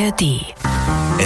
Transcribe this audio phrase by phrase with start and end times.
[0.00, 0.44] ARD.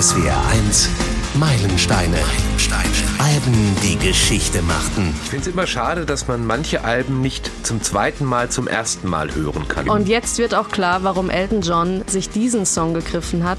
[0.00, 0.90] SWR 1
[1.34, 2.16] Meilensteine.
[2.16, 2.88] Meilensteine.
[3.18, 5.12] Alben, die Geschichte machten.
[5.24, 9.08] Ich finde es immer schade, dass man manche Alben nicht zum zweiten Mal zum ersten
[9.08, 9.88] Mal hören kann.
[9.88, 13.58] Und jetzt wird auch klar, warum Elton John sich diesen Song gegriffen hat,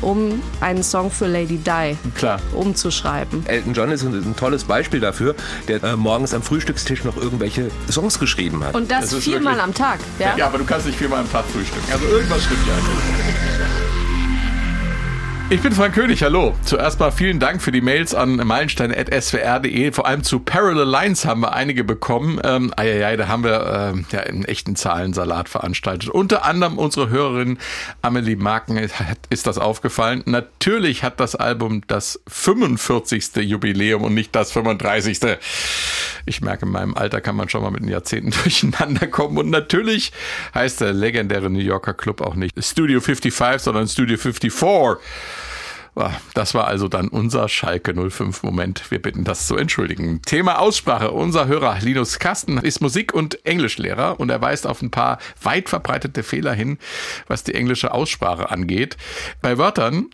[0.00, 2.40] um einen Song für Lady Di Klar.
[2.54, 3.44] umzuschreiben.
[3.46, 5.34] Elton John ist ein, ein tolles Beispiel dafür,
[5.66, 8.74] der äh, morgens am Frühstückstisch noch irgendwelche Songs geschrieben hat.
[8.76, 9.98] Und das, Das ist viermal wirklich- am Tag.
[10.20, 10.36] Ja?
[10.36, 11.92] Ja, aber du kannst nicht viermal am Tag frühstücken.
[11.92, 13.51] Also irgendwas stimmt ja nicht.
[15.52, 16.54] Ich bin Frank König, hallo.
[16.64, 19.92] Zuerst mal vielen Dank für die Mails an meilensteine.swr.de.
[19.92, 22.40] Vor allem zu Parallel Lines haben wir einige bekommen.
[22.42, 26.08] Ähm, eieiei, da haben wir ähm, ja einen echten Zahlensalat veranstaltet.
[26.08, 27.58] Unter anderem unsere Hörerin
[28.00, 30.22] Amelie Marken ist das aufgefallen.
[30.24, 33.36] Natürlich hat das Album das 45.
[33.42, 35.20] Jubiläum und nicht das 35.
[36.24, 39.36] Ich merke, in meinem Alter kann man schon mal mit den Jahrzehnten durcheinander kommen.
[39.36, 40.12] Und natürlich
[40.54, 44.50] heißt der legendäre New Yorker Club auch nicht Studio 55, sondern Studio 54.
[45.94, 48.90] Ah, Das war also dann unser Schalke 05 Moment.
[48.90, 50.22] Wir bitten das zu entschuldigen.
[50.22, 51.10] Thema Aussprache.
[51.10, 55.68] Unser Hörer Linus Kasten ist Musik- und Englischlehrer und er weist auf ein paar weit
[55.68, 56.78] verbreitete Fehler hin,
[57.28, 58.96] was die englische Aussprache angeht.
[59.42, 60.06] Bei Wörtern,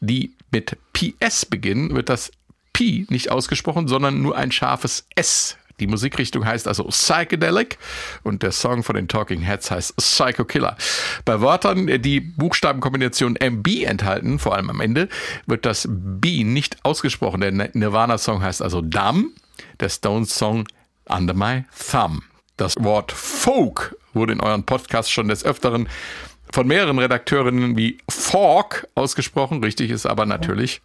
[0.00, 2.30] die mit PS beginnen, wird das
[2.72, 5.56] P nicht ausgesprochen, sondern nur ein scharfes S.
[5.80, 7.78] Die Musikrichtung heißt also Psychedelic
[8.22, 10.76] und der Song von den Talking Heads heißt Psycho Killer.
[11.24, 15.08] Bei Wörtern, die Buchstabenkombination MB enthalten, vor allem am Ende,
[15.46, 17.40] wird das B nicht ausgesprochen.
[17.40, 19.32] Der Nirvana-Song heißt also Dumb,
[19.80, 20.68] der Stones-Song
[21.08, 22.22] Under My Thumb.
[22.56, 25.88] Das Wort Folk wurde in euren Podcasts schon des Öfteren
[26.52, 29.62] von mehreren Redakteurinnen wie Fork ausgesprochen.
[29.62, 30.82] Richtig ist aber natürlich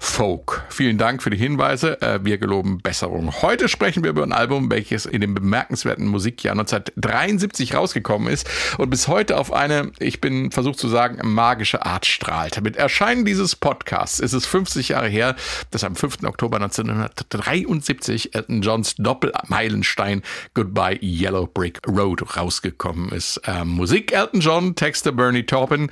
[0.00, 0.64] Folk.
[0.68, 2.00] Vielen Dank für die Hinweise.
[2.00, 3.42] Äh, Wir geloben Besserung.
[3.42, 8.90] Heute sprechen wir über ein Album, welches in dem bemerkenswerten Musikjahr 1973 rausgekommen ist und
[8.90, 12.62] bis heute auf eine, ich bin versucht zu sagen, magische Art strahlt.
[12.62, 15.34] Mit Erscheinen dieses Podcasts ist es 50 Jahre her,
[15.72, 16.22] dass am 5.
[16.24, 20.22] Oktober 1973 Elton Johns Doppelmeilenstein
[20.54, 23.40] Goodbye Yellow Brick Road rausgekommen ist.
[23.46, 25.90] Ähm, Musik Elton John, Texte Bernie Taupin.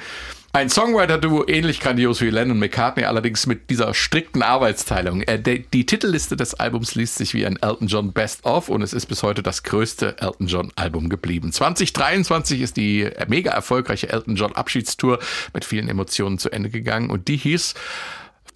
[0.57, 5.21] Ein Songwriter-Duo ähnlich grandios wie Lennon McCartney, allerdings mit dieser strikten Arbeitsteilung.
[5.21, 9.05] Äh, Die Titelliste des Albums liest sich wie ein Elton John Best-of und es ist
[9.05, 11.53] bis heute das größte Elton John-Album geblieben.
[11.53, 15.19] 2023 ist die mega erfolgreiche Elton John Abschiedstour
[15.53, 17.75] mit vielen Emotionen zu Ende gegangen und die hieß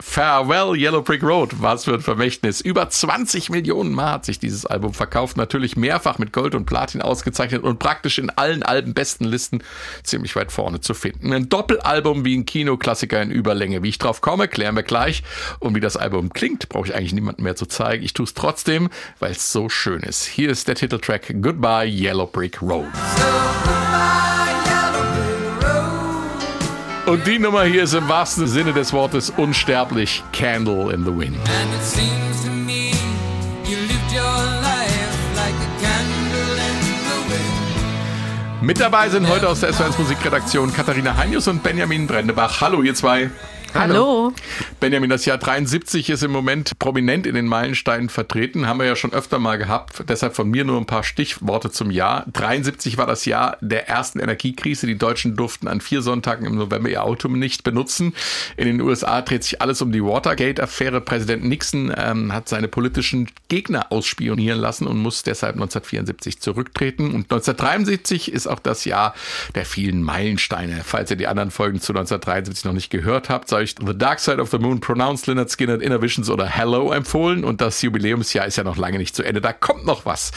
[0.00, 2.60] Farewell Yellow Brick Road, was für ein Vermächtnis.
[2.60, 7.02] Über 20 Millionen Mal hat sich dieses Album verkauft, natürlich mehrfach mit Gold und Platin
[7.02, 9.62] ausgezeichnet und praktisch in allen Albenbestenlisten
[10.02, 11.32] ziemlich weit vorne zu finden.
[11.32, 13.82] Ein Doppelalbum wie ein Kinoklassiker in Überlänge.
[13.82, 15.22] Wie ich drauf komme, klären wir gleich.
[15.58, 18.02] Und wie das Album klingt, brauche ich eigentlich niemandem mehr zu zeigen.
[18.02, 20.24] Ich tue es trotzdem, weil es so schön ist.
[20.24, 22.86] Hier ist der Titeltrack Goodbye Yellow Brick Road.
[27.06, 31.36] Und die Nummer hier ist im wahrsten Sinne des Wortes unsterblich Candle in the Wind.
[38.60, 42.60] Mit dabei sind heute aus der SOS Musikredaktion Katharina Heinius und Benjamin Brendebach.
[42.60, 43.30] Hallo ihr zwei.
[43.74, 44.32] Hallo.
[44.80, 48.96] Benjamin, das Jahr 73 ist im Moment prominent in den Meilensteinen vertreten, haben wir ja
[48.96, 50.04] schon öfter mal gehabt.
[50.08, 52.26] Deshalb von mir nur ein paar Stichworte zum Jahr.
[52.32, 54.86] 73 war das Jahr der ersten Energiekrise.
[54.86, 58.14] Die Deutschen durften an vier Sonntagen im November ihr Auto nicht benutzen.
[58.56, 61.00] In den USA dreht sich alles um die Watergate-Affäre.
[61.00, 67.06] Präsident Nixon ähm, hat seine politischen Gegner ausspionieren lassen und muss deshalb 1974 zurücktreten.
[67.06, 69.14] Und 1973 ist auch das Jahr
[69.54, 70.82] der vielen Meilensteine.
[70.84, 74.20] Falls ihr die anderen Folgen zu 1973 noch nicht gehört habt, sei euch The Dark
[74.20, 77.44] Side of the Moon, Pronounced Leonard Skinner, Innovations oder Hello empfohlen.
[77.44, 79.40] Und das Jubiläumsjahr ist ja noch lange nicht zu Ende.
[79.40, 80.32] Da kommt noch was.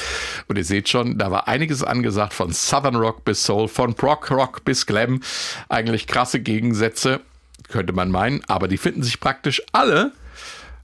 [0.48, 4.30] Und ihr seht schon, da war einiges angesagt von Southern Rock bis Soul, von Prog
[4.30, 5.22] Rock bis Glam.
[5.70, 7.22] Eigentlich krasse Gegensätze,
[7.70, 8.44] könnte man meinen.
[8.48, 10.12] Aber die finden sich praktisch alle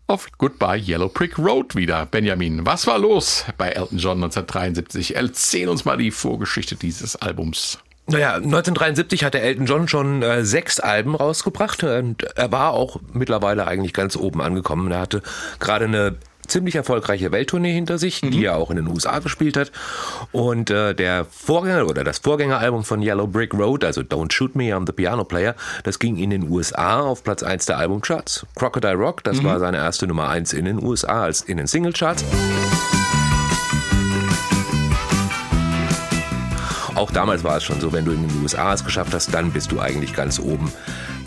[0.07, 2.06] auf Goodbye Yellow Brick Road wieder.
[2.06, 5.16] Benjamin, was war los bei Elton John 1973?
[5.16, 7.79] Erzähl uns mal die Vorgeschichte dieses Albums.
[8.09, 13.67] Naja, 1973 hatte Elton John schon äh, sechs Alben rausgebracht und er war auch mittlerweile
[13.67, 14.91] eigentlich ganz oben angekommen.
[14.91, 15.21] Er hatte
[15.59, 16.15] gerade eine
[16.50, 19.71] ziemlich erfolgreiche Welttournee hinter sich, die er auch in den USA gespielt hat.
[20.31, 24.75] Und äh, der Vorgänger oder das Vorgängeralbum von Yellow Brick Road, also Don't Shoot Me,
[24.75, 28.45] I'm the Piano Player, das ging in den USA auf Platz 1 der Albumcharts.
[28.55, 32.25] Crocodile Rock, das war seine erste Nummer 1 in den USA als in den Singlecharts.
[37.00, 39.51] Auch damals war es schon so, wenn du in den USA es geschafft hast, dann
[39.51, 40.72] bist du eigentlich ganz oben.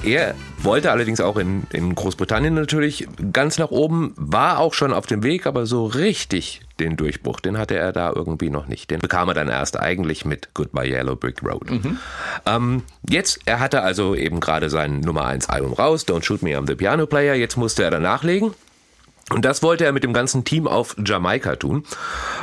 [0.05, 5.07] Er wollte allerdings auch in, in Großbritannien natürlich ganz nach oben, war auch schon auf
[5.07, 8.91] dem Weg, aber so richtig den Durchbruch, den hatte er da irgendwie noch nicht.
[8.91, 11.71] Den bekam er dann erst eigentlich mit Goodbye Yellow Brick Road.
[12.45, 16.51] Ähm, jetzt, er hatte also eben gerade sein Nummer 1 Album raus, Don't Shoot Me,
[16.51, 17.35] I'm the Piano Player.
[17.35, 18.53] Jetzt musste er dann nachlegen.
[19.31, 21.85] Und das wollte er mit dem ganzen Team auf Jamaika tun,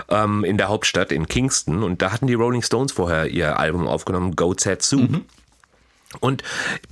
[0.10, 1.84] ähm, in der Hauptstadt in Kingston.
[1.84, 5.08] Und da hatten die Rolling Stones vorher ihr Album aufgenommen, Go Zetsu.
[6.22, 6.42] Und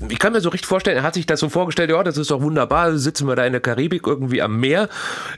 [0.09, 2.29] ich kann mir so richtig vorstellen, er hat sich das so vorgestellt, ja, das ist
[2.29, 4.89] doch wunderbar, sitzen wir da in der Karibik irgendwie am Meer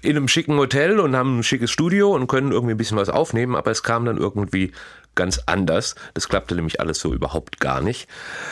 [0.01, 3.07] in einem schicken Hotel und haben ein schickes Studio und können irgendwie ein bisschen was
[3.07, 4.73] aufnehmen, aber es kam dann irgendwie
[5.15, 5.95] ganz anders.
[6.13, 8.09] Das klappte nämlich alles so überhaupt gar nicht.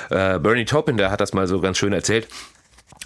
[0.10, 2.30] Äh, Bernie Taupin, der hat das mal so ganz schön erzählt.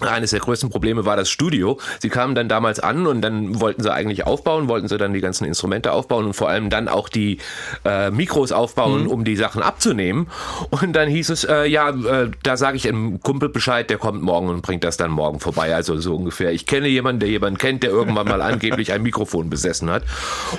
[0.10, 1.80] Eines der größten Probleme war das Studio.
[2.00, 5.22] Sie kamen dann damals an und dann wollten sie eigentlich aufbauen, wollten sie dann die
[5.22, 7.38] ganzen Instrumente aufbauen und vor allem dann auch die
[7.86, 10.28] äh, Mikros aufbauen, um die Sachen abzunehmen.
[10.70, 14.22] Und dann hieß es, äh, ja, äh, da sage ich einem Kumpel Bescheid, der kommt
[14.22, 15.74] morgen und bringt das dann morgen vorbei.
[15.76, 16.52] Also so ungefähr.
[16.52, 20.04] Ich kenne jemanden, der jemanden kennt, der irgendwann mal angeblich ein Mikrofon besessen hat.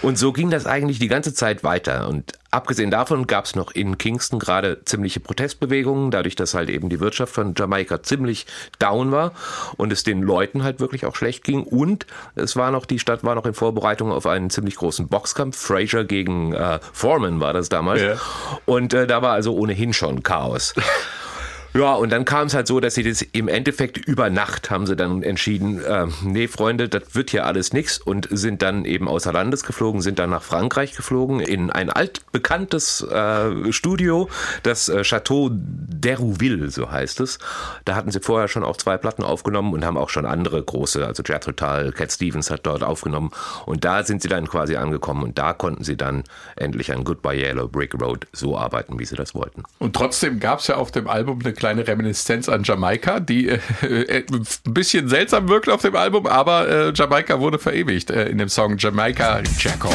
[0.02, 2.08] Und so ging das eigentlich die ganze Zeit weiter.
[2.08, 6.90] Und Abgesehen davon gab es noch in Kingston gerade ziemliche Protestbewegungen, dadurch, dass halt eben
[6.90, 8.44] die Wirtschaft von Jamaika ziemlich
[8.78, 9.32] down war
[9.78, 11.62] und es den Leuten halt wirklich auch schlecht ging.
[11.62, 15.56] Und es war noch, die Stadt war noch in Vorbereitung auf einen ziemlich großen Boxkampf.
[15.56, 18.02] Fraser gegen äh, Foreman war das damals.
[18.02, 18.16] Ja.
[18.66, 20.75] Und äh, da war also ohnehin schon Chaos.
[21.74, 24.86] Ja, und dann kam es halt so, dass sie das im Endeffekt über Nacht haben
[24.86, 29.08] sie dann entschieden, äh, nee, Freunde, das wird hier alles nix und sind dann eben
[29.08, 34.28] außer Landes geflogen, sind dann nach Frankreich geflogen, in ein altbekanntes äh, Studio,
[34.62, 37.38] das äh, Chateau d'Herouville, so heißt es.
[37.86, 41.06] Da hatten sie vorher schon auch zwei Platten aufgenommen und haben auch schon andere große,
[41.06, 43.30] also Jethro Tull, Cat Stevens hat dort aufgenommen
[43.64, 46.24] und da sind sie dann quasi angekommen und da konnten sie dann
[46.56, 49.62] endlich an Goodbye Yellow Brick Road so arbeiten, wie sie das wollten.
[49.78, 53.58] Und trotzdem gab es ja auf dem Album eine kleine Reminiszenz an Jamaika, die äh,
[53.82, 58.38] äh, ein bisschen seltsam wirkt auf dem Album, aber äh, Jamaika wurde verewigt äh, in
[58.38, 59.94] dem Song Jamaica Jacko.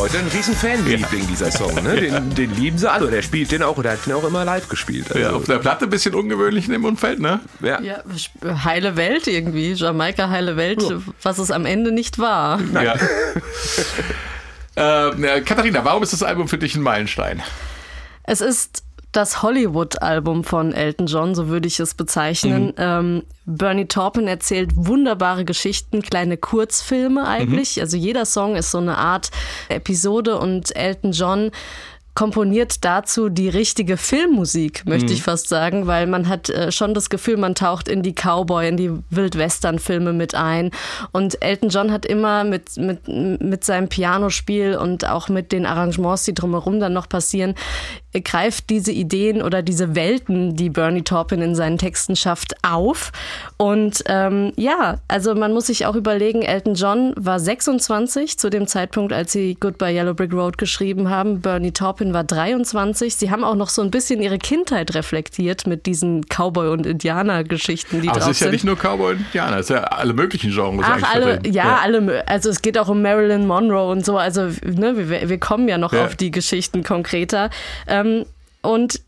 [0.00, 1.74] Heute ein riesen Fanliebling, dieser Song.
[1.74, 1.94] Ne?
[1.94, 3.10] Den, den lieben sie alle.
[3.10, 5.08] Der spielt den auch, oder hat den auch immer live gespielt.
[5.08, 7.40] Also, Ja, auf der Platte ein bisschen ungewöhnlich in dem Umfeld, ne?
[7.60, 7.80] ja.
[7.82, 8.02] Ja,
[8.64, 9.74] heile Welt irgendwie.
[9.74, 10.82] Jamaika, heile Welt,
[11.22, 12.60] was es am Ende nicht war.
[12.72, 12.94] Ja.
[15.12, 17.42] äh, Katharina, warum ist das Album für dich ein Meilenstein?
[18.22, 22.72] Es ist das Hollywood-Album von Elton John, so würde ich es bezeichnen.
[22.76, 27.80] Ähm, Bernie Taupin erzählt wunderbare Geschichten, kleine Kurzfilme eigentlich.
[27.80, 29.30] Also jeder Song ist so eine Art
[29.68, 31.50] Episode und Elton John
[32.14, 37.08] komponiert dazu die richtige Filmmusik, möchte ich fast sagen, weil man hat äh, schon das
[37.08, 40.70] Gefühl, man taucht in die Cowboy, in die Wildwestern-Filme mit ein.
[41.12, 46.24] Und Elton John hat immer mit, mit, mit seinem Pianospiel und auch mit den Arrangements,
[46.24, 47.54] die drumherum dann noch passieren,
[48.24, 53.12] greift diese Ideen oder diese Welten, die Bernie Taupin in seinen Texten schafft, auf.
[53.56, 58.66] Und ähm, ja, also man muss sich auch überlegen, Elton John war 26 zu dem
[58.66, 61.40] Zeitpunkt, als sie Goodbye Yellow Brick Road geschrieben haben.
[61.40, 63.14] Bernie Taupin war 23.
[63.14, 68.00] Sie haben auch noch so ein bisschen ihre Kindheit reflektiert mit diesen Cowboy- und Indianer-Geschichten,
[68.02, 68.52] die Aber es drauf ist ja sind.
[68.52, 71.54] nicht nur Cowboy und Indianer, es ist ja alle möglichen Genres Ach, eigentlich alle, vertreten.
[71.54, 75.38] ja, alle, also es geht auch um Marilyn Monroe und so, also ne, wir, wir
[75.38, 76.04] kommen ja noch Ja.
[76.06, 77.50] auf die Geschichten konkreter.
[77.86, 77.99] Ähm,
[78.62, 79.00] und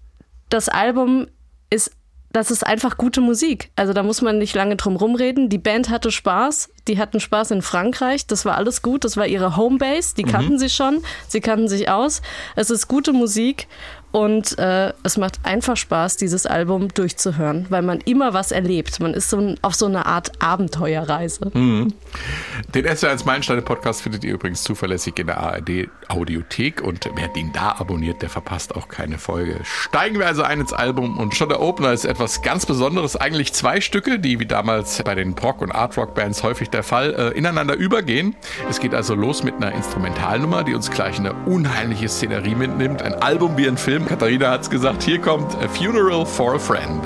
[0.49, 1.27] das Album
[1.71, 1.93] ist,
[2.31, 3.71] das ist einfach gute Musik.
[3.77, 5.49] Also da muss man nicht lange drum rumreden.
[5.49, 9.27] Die Band hatte Spaß, die hatten Spaß in Frankreich, das war alles gut, das war
[9.27, 12.23] ihre Homebase, die kannten sie schon, sie kannten sich aus.
[12.57, 13.69] Es ist gute Musik
[14.13, 19.01] und äh, es macht einfach Spaß, dieses Album durchzuhören, weil man immer was erlebt.
[19.01, 21.51] Man ist so ein, auf so eine Art Abenteuerreise.
[21.55, 27.53] Den SR1 Meilensteine Podcast findet ihr übrigens zuverlässig in der ARD Audiothek und wer den
[27.53, 29.61] da abonniert, der verpasst auch keine Folge.
[29.65, 33.17] Steigen wir also ein ins Album und schon der Opener ist etwas ganz Besonderes.
[33.17, 37.39] Eigentlich zwei Stücke, die wie damals bei den Rock- und Art-Rock-Bands häufig der Fall, äh,
[37.39, 38.37] ineinander übergehen.
[38.69, 43.01] Es geht also los mit einer Instrumentalnummer, die uns gleich in eine unheimliche Szenerie mitnimmt.
[43.01, 44.02] Ein Album wie ein Film.
[44.07, 47.03] Katharina hat's gesagt, hier kommt A Funeral for a Friend.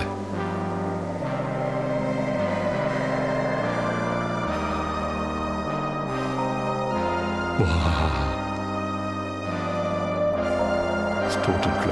[11.24, 11.85] Das Totenglöckchen.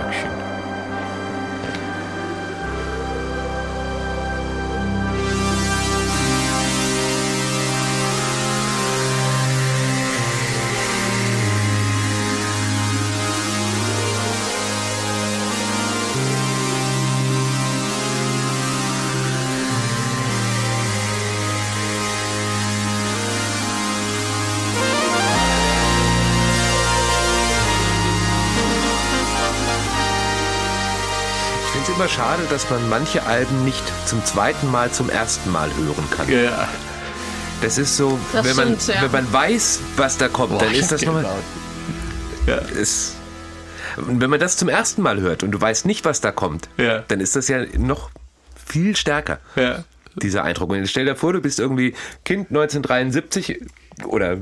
[32.04, 36.28] Immer schade, dass man manche Alben nicht zum zweiten Mal zum ersten Mal hören kann.
[36.30, 36.68] Ja.
[37.62, 39.02] Das ist so, Das wenn, man, stimmt, ja.
[39.04, 41.24] wenn man weiß, was da kommt, dann ist das nochmal.
[42.46, 42.56] Ja.
[42.56, 43.14] Ist,
[43.96, 46.68] und wenn man das zum ersten Mal hört und du weißt nicht, was da kommt,
[46.76, 46.98] Ja.
[47.08, 48.10] dann ist das ja noch
[48.66, 49.84] viel stärker, Ja.
[50.14, 50.68] dieser Eindruck.
[50.70, 51.94] Und stell dir vor, du bist irgendwie
[52.26, 53.62] Kind 1973
[54.06, 54.36] oder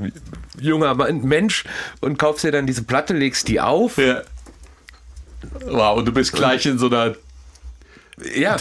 [0.59, 1.63] junger Mann- Mensch
[2.01, 3.97] und kaufst dir dann diese Platte, legst die auf.
[3.97, 4.21] Ja.
[5.65, 7.15] Wow, und du bist gleich in so einer,
[8.35, 8.57] Ja,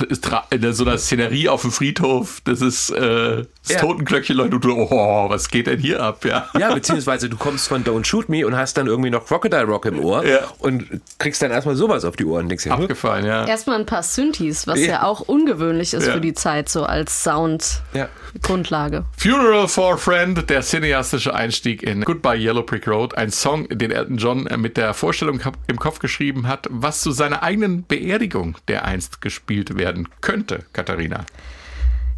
[0.51, 2.41] in so einer Szenerie auf dem Friedhof.
[2.45, 3.81] Das ist äh, das Ja.
[3.81, 4.55] Totenglöckchen, Leute.
[4.57, 6.25] Und du, oh, was geht denn hier ab?
[6.25, 6.49] Ja.
[6.59, 9.85] ja, beziehungsweise du kommst von Don't Shoot Me und hast dann irgendwie noch Crocodile Rock
[9.87, 10.39] im Ohr Ja.
[10.59, 10.87] und
[11.19, 12.45] kriegst dann erstmal sowas auf die Ohren.
[12.45, 13.47] und Denkst dir, Abgefallen, ja.
[13.47, 14.87] Erstmal ein paar Synthes, was Ja.
[14.87, 16.15] ja, auch ungewöhnlich ist Ja.
[16.15, 17.33] für die Zeit, so als ja.
[17.33, 19.05] Soundgrundlage.
[19.19, 23.91] Funeral for a Friend, der cineastische Einstieg in Goodbye Yellow Brick Road, ein Song, den
[23.91, 28.85] Elton John mit der Vorstellung im Kopf geschrieben hat, was zu seiner eigenen Beerdigung der
[28.87, 29.42] einst gespielt
[29.79, 31.25] werden könnte, Katharina.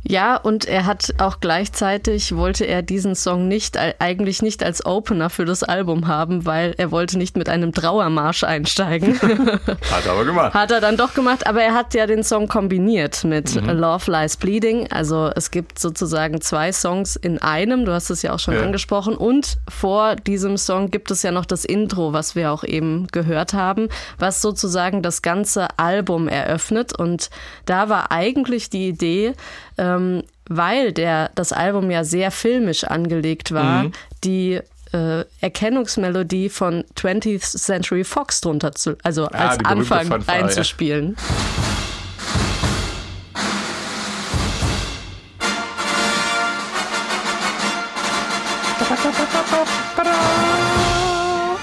[0.07, 5.31] Ja, und er hat auch gleichzeitig, wollte er diesen Song nicht, eigentlich nicht als Opener
[5.31, 9.19] für das Album haben, weil er wollte nicht mit einem Trauermarsch einsteigen.
[9.21, 10.53] Hat er aber gemacht.
[10.53, 13.71] Hat er dann doch gemacht, aber er hat ja den Song kombiniert mit Mhm.
[13.71, 14.91] Love Lies Bleeding.
[14.91, 18.63] Also es gibt sozusagen zwei Songs in einem, du hast es ja auch schon Ja.
[18.63, 19.17] angesprochen.
[19.17, 23.55] Und vor diesem Song gibt es ja noch das Intro, was wir auch eben gehört
[23.55, 26.99] haben, was sozusagen das ganze Album eröffnet.
[26.99, 27.31] Und
[27.65, 29.33] da war eigentlich die Idee,
[29.79, 33.93] ähm, weil der, das Album ja sehr filmisch angelegt war, Mhm.
[34.25, 34.61] die
[34.93, 40.45] äh, Erkennungsmelodie von 20th Century Fox drunter zu, also Ah, als Anfang Fanfare, ja.
[40.45, 41.17] einzuspielen.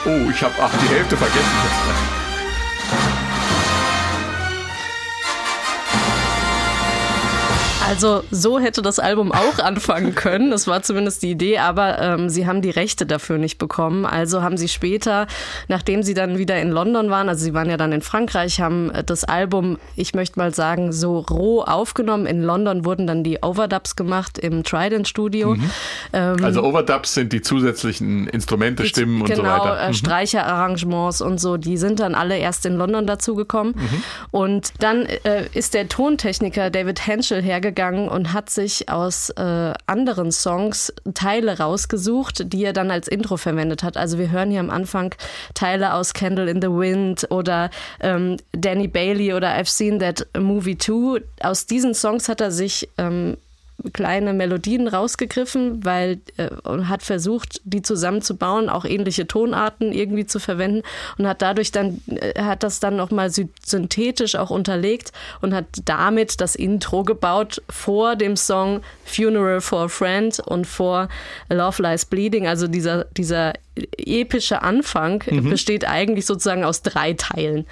[0.06, 2.21] Oh, ich habe ach die Hälfte vergessen.
[7.92, 10.50] Also so hätte das Album auch anfangen können.
[10.50, 14.06] Das war zumindest die Idee, aber ähm, sie haben die Rechte dafür nicht bekommen.
[14.06, 15.28] Also haben sie später,
[15.68, 18.92] nachdem sie dann wieder in London waren, also sie waren ja dann in Frankreich, haben
[18.92, 22.26] äh, das Album, ich möchte mal sagen, so roh aufgenommen.
[22.28, 25.58] In London wurden dann die Overdubs gemacht im Trident Studio.
[26.14, 29.82] Ähm, Also Overdubs sind die zusätzlichen Instrumente, Stimmen und genau, so weiter.
[29.82, 29.94] Äh, Mhm.
[29.96, 33.74] Streicherarrangements und so, die sind dann alle erst in London dazugekommen.
[33.76, 34.04] Mhm.
[34.32, 40.32] Und dann äh, ist der Tontechniker David Henschel hergegangen und hat sich aus äh, anderen
[40.32, 43.98] Songs Teile rausgesucht, die er dann als Intro verwendet hat.
[43.98, 45.16] Also wir hören hier am Anfang
[45.54, 47.70] Teile aus Candle in the Wind oder
[48.00, 51.20] ähm, Danny Bailey oder I've Seen That Movie Too.
[51.42, 53.38] Aus diesen Songs hat er sich ähm,
[53.94, 60.40] kleine Melodien rausgegriffen, weil äh, und hat versucht, die zusammenzubauen, auch ähnliche Tonarten irgendwie zu
[60.40, 60.84] verwenden
[61.18, 65.12] und hat dadurch dann äh, hat das dann noch mal sy- synthetisch auch unterlegt
[65.42, 71.10] und hat damit das Intro gebaut vor dem Song Funeral for a Friend und vor
[71.50, 73.54] Love Lies Bleeding, also dieser dieser
[73.98, 77.66] epische Anfang besteht eigentlich sozusagen aus drei Teilen.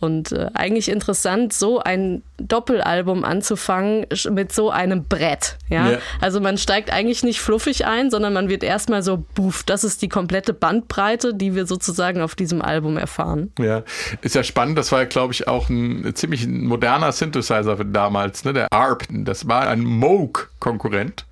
[0.00, 5.56] Und äh, eigentlich interessant, so ein Doppelalbum anzufangen mit so einem Brett.
[5.70, 5.92] Ja?
[5.92, 5.98] Ja.
[6.20, 10.02] Also man steigt eigentlich nicht fluffig ein, sondern man wird erstmal so, buff, das ist
[10.02, 13.50] die komplette Bandbreite, die wir sozusagen auf diesem Album erfahren.
[13.58, 13.82] Ja,
[14.20, 14.76] ist ja spannend.
[14.76, 18.52] Das war ja, glaube ich, auch ein ziemlich moderner Synthesizer damals, ne?
[18.52, 19.04] Der ARP.
[19.08, 21.24] Das war ein Moog-Konkurrent.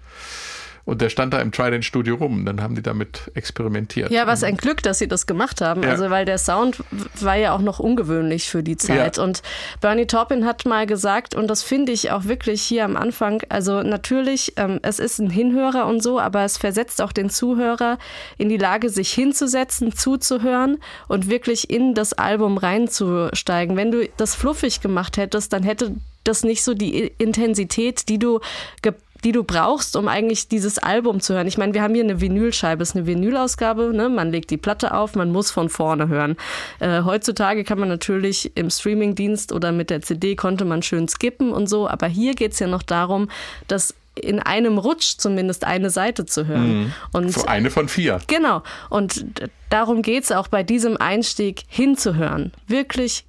[0.84, 2.44] Und der stand da im Trident Studio rum.
[2.44, 4.10] Dann haben die damit experimentiert.
[4.10, 5.82] Ja, was ein Glück, dass sie das gemacht haben.
[5.82, 5.90] Ja.
[5.90, 6.82] Also, weil der Sound
[7.20, 9.16] war ja auch noch ungewöhnlich für die Zeit.
[9.16, 9.22] Ja.
[9.22, 9.42] Und
[9.80, 13.82] Bernie Taupin hat mal gesagt, und das finde ich auch wirklich hier am Anfang, also
[13.82, 17.98] natürlich, ähm, es ist ein Hinhörer und so, aber es versetzt auch den Zuhörer
[18.36, 23.76] in die Lage, sich hinzusetzen, zuzuhören und wirklich in das Album reinzusteigen.
[23.76, 28.40] Wenn du das fluffig gemacht hättest, dann hätte das nicht so die Intensität, die du
[28.82, 28.94] ge
[29.24, 31.46] die du brauchst, um eigentlich dieses Album zu hören.
[31.46, 34.08] Ich meine, wir haben hier eine Vinylscheibe, es ist eine Vinylausgabe, ne?
[34.08, 36.36] man legt die Platte auf, man muss von vorne hören.
[36.78, 41.52] Äh, heutzutage kann man natürlich im Streamingdienst oder mit der CD konnte man schön skippen
[41.52, 43.28] und so, aber hier geht's ja noch darum,
[43.66, 46.92] dass in einem Rutsch zumindest eine Seite zu hören.
[47.12, 48.20] Und So Eine von vier.
[48.28, 48.62] Genau.
[48.88, 49.24] Und
[49.70, 52.52] darum geht's auch bei diesem Einstieg hinzuhören.
[52.68, 53.24] Wirklich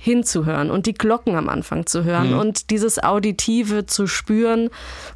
[0.00, 4.70] hinzuhören und die Glocken am Anfang zu hören und dieses Auditive zu spüren.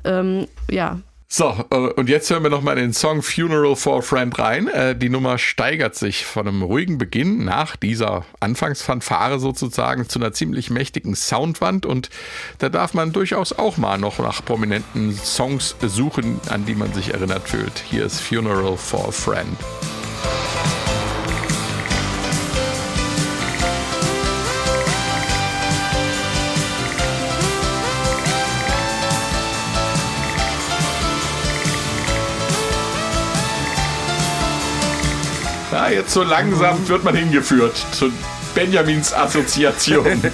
[0.05, 0.99] Ähm, ja,
[1.29, 4.69] So, äh, und jetzt hören wir nochmal den Song Funeral for a Friend rein.
[4.69, 10.33] Äh, Die Nummer steigert sich von einem ruhigen Beginn nach dieser Anfangsfanfare sozusagen zu einer
[10.33, 11.87] ziemlich mächtigen Soundwand.
[11.87, 12.11] Und
[12.59, 17.15] da darf man durchaus auch mal noch nach prominenten Songs suchen, an die man sich
[17.15, 17.83] erinnert fühlt.
[17.91, 19.57] Hier ist Funeral for a Friend.
[35.73, 38.13] Ja, jetzt so langsam wird man hingeführt zu
[38.55, 40.07] Benjamins Assoziation.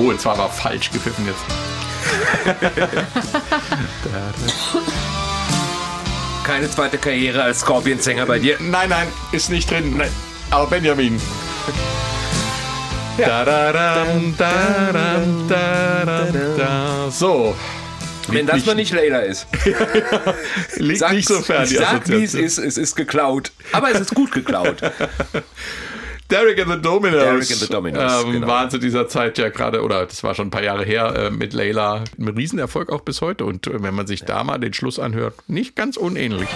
[0.00, 1.42] Oh, jetzt war aber falsch gepfiffen jetzt.
[6.48, 8.56] Keine zweite Karriere als Scorpion-Sänger bei dir.
[8.58, 9.98] Nein, nein, ist nicht drin.
[9.98, 10.08] Nein.
[10.50, 11.20] Aber Benjamin.
[13.18, 14.06] Da, da, da,
[14.38, 17.10] da, da, da, da, da.
[17.10, 17.54] So.
[18.28, 19.46] Wenn das noch nicht Layla ist.
[20.76, 23.52] Liegt nicht so fern, die sag wie es ist, es ist geklaut.
[23.72, 24.80] Aber es ist gut geklaut.
[26.28, 28.46] Derek and the Dominos, Derek and the Dominos, ähm, genau.
[28.46, 31.30] waren zu dieser Zeit ja gerade, oder das war schon ein paar Jahre her, äh,
[31.30, 33.46] mit Layla ein Riesenerfolg auch bis heute.
[33.46, 36.48] Und äh, wenn man sich da mal den Schluss anhört, nicht ganz unähnlich.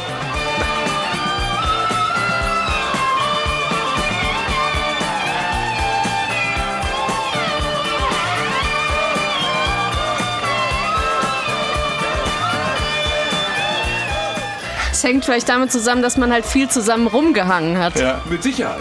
[15.03, 17.99] Hängt vielleicht damit zusammen, dass man halt viel zusammen rumgehangen hat.
[17.99, 18.21] Ja.
[18.31, 18.81] Mit Sicherheit.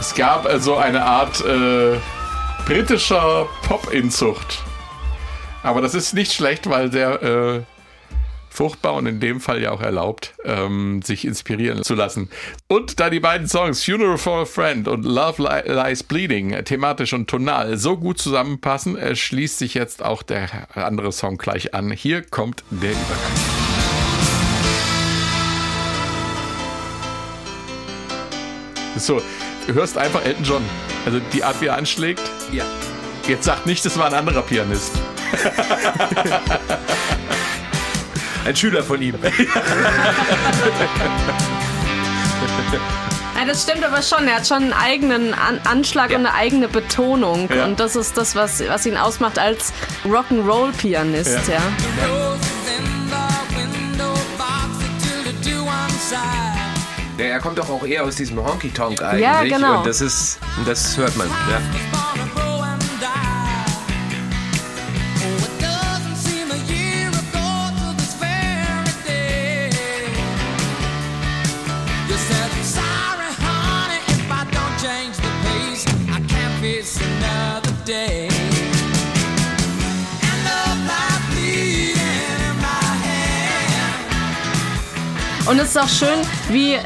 [0.00, 1.96] Es gab also eine Art äh,
[2.66, 4.62] britischer Pop-Inzucht.
[5.62, 7.62] Aber das ist nicht schlecht, weil sehr äh,
[8.48, 12.30] fruchtbar und in dem Fall ja auch erlaubt, ähm, sich inspirieren zu lassen.
[12.68, 17.12] Und da die beiden Songs Funeral for a Friend und Love Li- Lies Bleeding thematisch
[17.12, 21.90] und tonal so gut zusammenpassen, äh, schließt sich jetzt auch der andere Song gleich an.
[21.90, 23.57] Hier kommt der Übergang.
[28.98, 29.22] So,
[29.66, 30.62] du hörst einfach Elton John.
[31.06, 32.22] Also die Art, wie er anschlägt.
[32.52, 32.64] Ja.
[33.26, 34.92] Jetzt sagt nicht, das war ein anderer Pianist.
[38.46, 39.14] Ein Schüler von ihm.
[43.36, 44.26] Ja, das stimmt aber schon.
[44.26, 47.48] Er hat schon einen eigenen An Anschlag und eine eigene Betonung.
[47.54, 47.66] Ja.
[47.66, 49.74] Und das ist das, was, was ihn ausmacht als
[50.06, 51.48] Rock'n'Roll-Pianist.
[51.48, 51.54] Ja.
[51.54, 52.38] Ja.
[57.18, 59.22] Ja, er kommt doch auch eher aus diesem Honky-Tonk eigentlich.
[59.22, 59.78] Ja, genau.
[59.78, 61.26] Und das ist, das hört man.
[61.50, 61.60] Ja.
[85.50, 86.18] Und es ist auch schön,
[86.50, 86.78] wie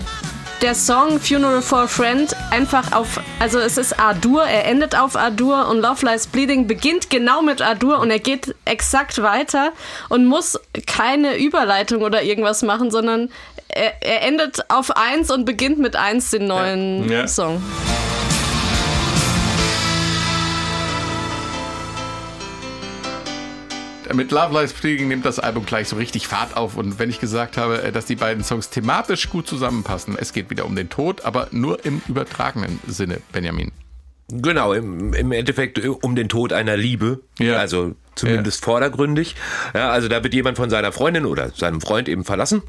[0.62, 5.16] der Song Funeral for a Friend einfach auf, also es ist A-Dur, er endet auf
[5.16, 9.72] A-Dur und Love Lies Bleeding beginnt genau mit A-Dur und er geht exakt weiter
[10.09, 13.29] und muss keine Überleitung oder irgendwas machen, sondern
[13.68, 17.27] er, er endet auf 1 und beginnt mit 1 den neuen Ja.
[17.27, 17.61] Song.
[24.14, 26.77] Mit Love Lies Bleeding nimmt das Album gleich so richtig Fahrt auf.
[26.77, 30.51] Und wenn ich gesagt habe, äh, dass die beiden Songs thematisch gut zusammenpassen, es geht
[30.51, 33.72] wieder um den Tod, aber nur im übertragenen Sinne, Benjamin.
[34.29, 37.20] Genau, im, im Endeffekt äh, um den Tod einer Liebe.
[37.38, 37.57] Ja.
[37.57, 39.37] Also zumindest vordergründig.
[39.75, 42.62] Ja, also da wird jemand von seiner Freundin oder seinem Freund eben verlassen.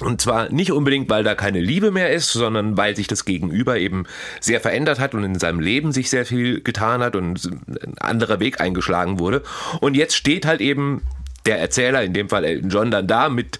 [0.00, 3.78] Und zwar nicht unbedingt, weil da keine Liebe mehr ist, sondern weil sich das Gegenüber
[3.78, 4.04] eben
[4.40, 8.38] sehr verändert hat und in seinem Leben sich sehr viel getan hat und ein anderer
[8.38, 9.42] Weg eingeschlagen wurde.
[9.80, 11.02] Und jetzt steht halt eben
[11.46, 13.58] der Erzähler, in dem Fall Elton John, dann da mit,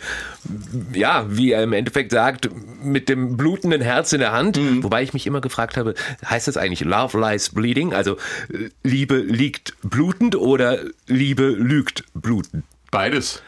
[0.93, 2.51] ja, wie er im Endeffekt sagt,
[2.83, 4.59] mit dem blutenden Herz in der Hand.
[4.83, 5.95] Wobei ich mich immer gefragt habe,
[6.29, 7.95] heißt das eigentlich Love Lies Bleeding?
[7.95, 8.17] Also
[8.53, 12.65] äh, Liebe liegt blutend oder Liebe lügt blutend?
[12.91, 13.43] Beides.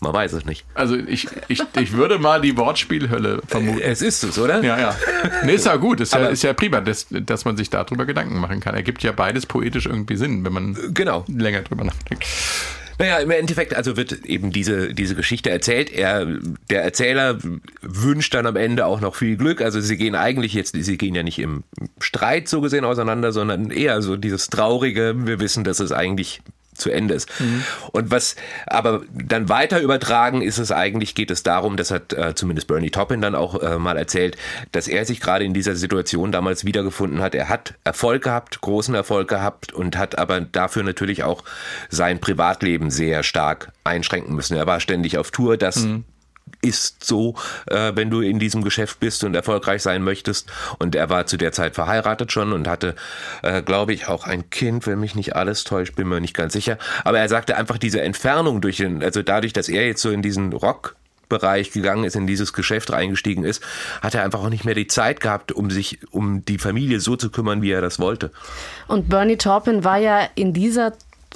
[0.00, 0.64] Man weiß es nicht.
[0.74, 3.80] Also ich, ich, ich würde mal die Wortspielhölle vermuten.
[3.80, 4.62] Es ist es, oder?
[4.62, 4.96] Ja, ja.
[5.44, 6.00] Nee, ist ja gut.
[6.00, 8.74] Ist ja, ist ja prima, dass, dass man sich darüber Gedanken machen kann.
[8.74, 11.24] Ergibt ja beides poetisch irgendwie Sinn, wenn man Genau.
[11.26, 12.26] länger drüber nachdenkt.
[13.00, 15.92] Naja, im Endeffekt, also wird eben diese, diese Geschichte erzählt.
[15.92, 16.26] Er,
[16.68, 17.38] der Erzähler
[17.80, 19.60] wünscht dann am Ende auch noch viel Glück.
[19.62, 21.62] Also sie gehen eigentlich jetzt, sie gehen ja nicht im
[22.00, 26.40] Streit so gesehen auseinander, sondern eher so dieses traurige, wir wissen, dass es eigentlich
[26.78, 27.28] zu Ende ist.
[27.92, 28.36] Und was
[28.66, 32.90] aber dann weiter übertragen ist es eigentlich, geht es darum, das hat äh, zumindest Bernie
[32.90, 34.36] Taupin dann auch äh, mal erzählt,
[34.72, 37.34] dass er sich gerade in dieser Situation damals wiedergefunden hat.
[37.34, 41.44] Er hat Erfolg gehabt, großen Erfolg gehabt und hat aber dafür natürlich auch
[41.90, 44.56] sein Privatleben sehr stark einschränken müssen.
[44.56, 45.86] Er war ständig auf Tour, das
[46.62, 47.34] ist so,
[47.66, 50.50] äh, wenn du in diesem Geschäft bist und erfolgreich sein möchtest.
[50.78, 52.94] Und er war zu der Zeit verheiratet schon und hatte,
[53.42, 56.52] äh, glaube ich, auch ein Kind, wenn mich nicht alles täuscht, bin mir nicht ganz
[56.52, 56.78] sicher.
[57.04, 60.22] Aber er sagte einfach diese Entfernung durch den, also dadurch, dass er jetzt so in
[60.22, 60.96] diesen Rock
[61.28, 63.62] Musikbereich gegangen ist, in dieses Geschäft reingestiegen ist,
[64.00, 67.16] hat er einfach auch nicht mehr die Zeit gehabt, um sich um die Familie so
[67.16, 68.30] zu kümmern, wie er das wollte.
[68.86, 70.92] Und Bernie Taupin war ja in dieser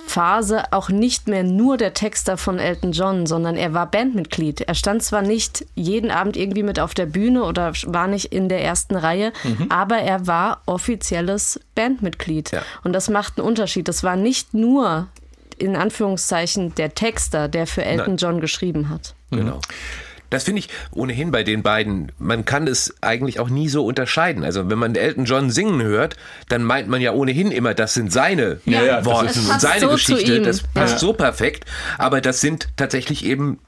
[0.06, 4.62] Phase auch nicht mehr nur der Texter von Elton John, sondern er war Bandmitglied.
[4.62, 8.48] Er stand zwar nicht jeden Abend irgendwie mit auf der Bühne oder war nicht in
[8.48, 9.32] der ersten Reihe,
[9.68, 12.52] aber er war offizielles Bandmitglied.
[12.52, 12.62] Ja.
[12.84, 13.88] Und das macht einen Unterschied.
[13.88, 15.08] Das war nicht nur
[15.58, 18.16] in Anführungszeichen der Texter, der für Elton Nein.
[18.16, 19.14] John geschrieben hat.
[19.30, 19.60] Genau.
[20.32, 24.44] Das finde ich ohnehin bei den beiden, man kann es eigentlich auch nie so unterscheiden.
[24.44, 26.16] Also wenn man Elton John singen hört,
[26.48, 29.88] dann meint man ja ohnehin immer, das sind seine Ja, Worte ist- und seine so
[29.88, 30.36] zu Geschichte.
[30.36, 30.44] ihm.
[30.44, 30.98] Das passt Ja.
[30.98, 31.66] so perfekt.
[31.98, 33.58] Aber das sind tatsächlich eben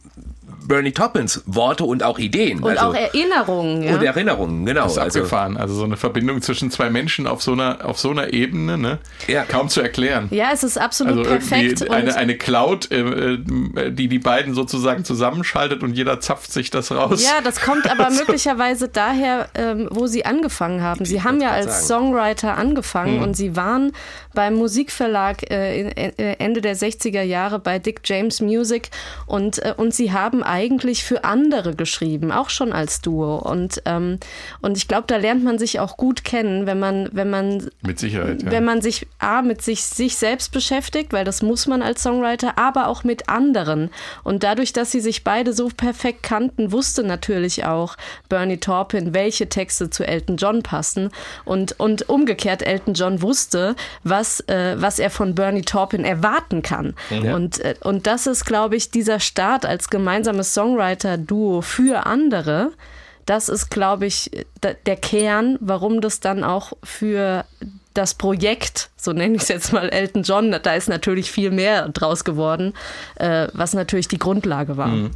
[0.67, 2.63] Bernie Toppins Worte und auch Ideen.
[2.63, 3.83] Und also, auch Erinnerungen.
[3.83, 3.95] Ja?
[3.95, 4.85] und Erinnerungen, genau.
[4.85, 5.57] Das ist Also, abgefahren.
[5.57, 8.99] Also so eine Verbindung zwischen zwei Menschen auf so einer, auf so einer Ebene, ne?
[9.27, 9.45] Ja.
[9.45, 10.29] Kaum zu erklären.
[10.31, 11.63] ja, es ist absolut Also perfekt.
[11.81, 16.53] irgendwie eine, und eine Cloud, äh, äh, die die beiden sozusagen zusammenschaltet und jeder zapft
[16.53, 17.23] sich das raus.
[17.23, 21.05] Ja, das kommt aber möglicherweise daher, ähm, wo sie angefangen haben.
[21.05, 22.05] Sie haben ja als sagen.
[22.05, 23.93] Songwriter angefangen und sie waren
[24.35, 28.91] beim Musikverlag äh, äh, Ende der 60er Jahre bei Dick James Music
[29.27, 33.39] und, äh, und sie haben eigentlich für andere geschrieben, auch schon als Duo.
[33.39, 34.19] Und, ähm,
[34.63, 37.99] und ich glaube, da lernt man sich auch gut kennen, wenn man, wenn man Mit
[37.99, 38.53] Sicherheit, ja.
[38.53, 42.57] wenn man sich A, mit sich, sich selbst beschäftigt, weil das muss man als Songwriter,
[42.57, 43.91] aber auch mit anderen.
[44.23, 47.97] Und dadurch, dass sie sich beide so perfekt kannten, wusste natürlich auch
[48.29, 51.11] Bernie Taupin, welche Texte zu Elton John passen.
[51.45, 56.95] Und, und umgekehrt, Elton John wusste, was, äh, was er von Bernie Taupin erwarten kann.
[57.35, 62.73] Und, äh, und das ist, glaube ich, dieser Start als gemeinsames Songwriter-Duo für andere.
[63.27, 64.31] Das ist, glaube ich,
[64.63, 67.45] der Kern, warum das dann auch für
[67.95, 71.89] das Projekt, so nenne ich es jetzt mal Elton John, da ist natürlich viel mehr
[71.89, 72.75] draus geworden,
[73.15, 74.89] äh, was natürlich die Grundlage war.
[74.89, 75.09] Ja.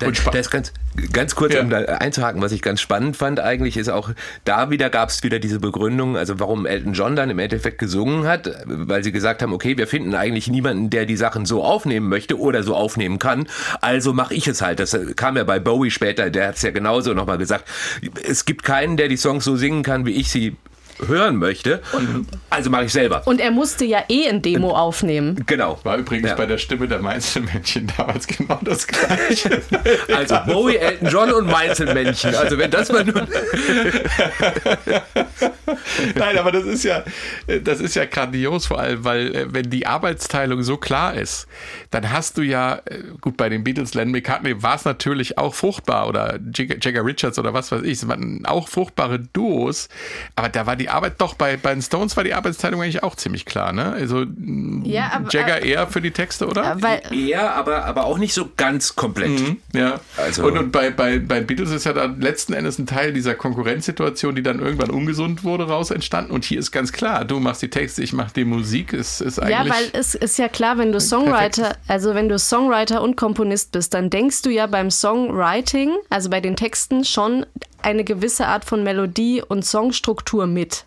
[0.00, 0.72] Da, Und da ist ganz,
[1.12, 1.62] ganz kurz, Ja.
[1.62, 4.10] um da einzuhaken, was ich ganz spannend fand eigentlich, ist auch,
[4.44, 8.26] da wieder gab es wieder diese Begründung, also warum Elton John dann im Endeffekt gesungen
[8.26, 12.08] hat, weil sie gesagt haben, okay, wir finden eigentlich niemanden, der die Sachen so aufnehmen
[12.10, 13.48] möchte oder so aufnehmen kann,
[13.80, 14.78] also mache ich es halt.
[14.78, 17.64] Das kam ja bei Bowie später, der hat es ja genauso nochmal gesagt.
[18.22, 20.56] Es gibt keinen, der die Songs so singen kann, wie ich sie
[21.06, 21.82] hören möchte,
[22.50, 23.22] also mache ich selber.
[23.26, 25.42] Und er musste ja eh ein Demo aufnehmen.
[25.46, 25.78] Genau.
[25.84, 26.34] War übrigens Ja.
[26.36, 29.62] bei der Stimme der Meinzelmännchen damals genau das Gleiche.
[30.16, 32.34] Also Bowie, Elton John und Meinzelmännchen.
[32.34, 33.26] Also wenn das mal nur...
[36.14, 37.02] Nein, aber das ist ja,
[37.62, 41.46] das ist ja grandios, vor allem, weil äh, wenn die Arbeitsteilung so klar ist,
[41.90, 45.54] dann hast du ja, äh, gut, bei den Beatles, Lennon McCartney war es natürlich auch
[45.54, 49.88] fruchtbar oder Jagger, Jagger Richards oder was weiß ich, es waren auch fruchtbare Duos,
[50.36, 53.14] aber da war die Arbeit doch, bei, bei den Stones war die Arbeitsteilung eigentlich auch
[53.14, 53.92] ziemlich klar, ne?
[53.92, 54.24] Also
[54.84, 56.76] Ja, aber, Jagger eher für die Texte, oder?
[56.80, 59.40] weil, Ja, aber, aber auch nicht so ganz komplett.
[59.72, 62.86] Ja, Also- und, und bei, bei, bei den Beatles ist ja dann letzten Endes ein
[62.86, 66.30] Teil dieser Konkurrenzsituation, die dann irgendwann ungesund wurde, raus entstanden.
[66.30, 68.92] Und hier ist ganz klar, du machst die Texte, ich mach die Musik.
[68.92, 69.56] Es ist eigentlich.
[69.56, 73.72] Ja, weil es ist ja klar, wenn du Songwriter, also wenn du Songwriter und Komponist
[73.72, 77.46] bist, dann denkst du ja beim Songwriting, also bei den Texten, schon
[77.82, 80.84] eine gewisse Art von Melodie und Songstruktur mit.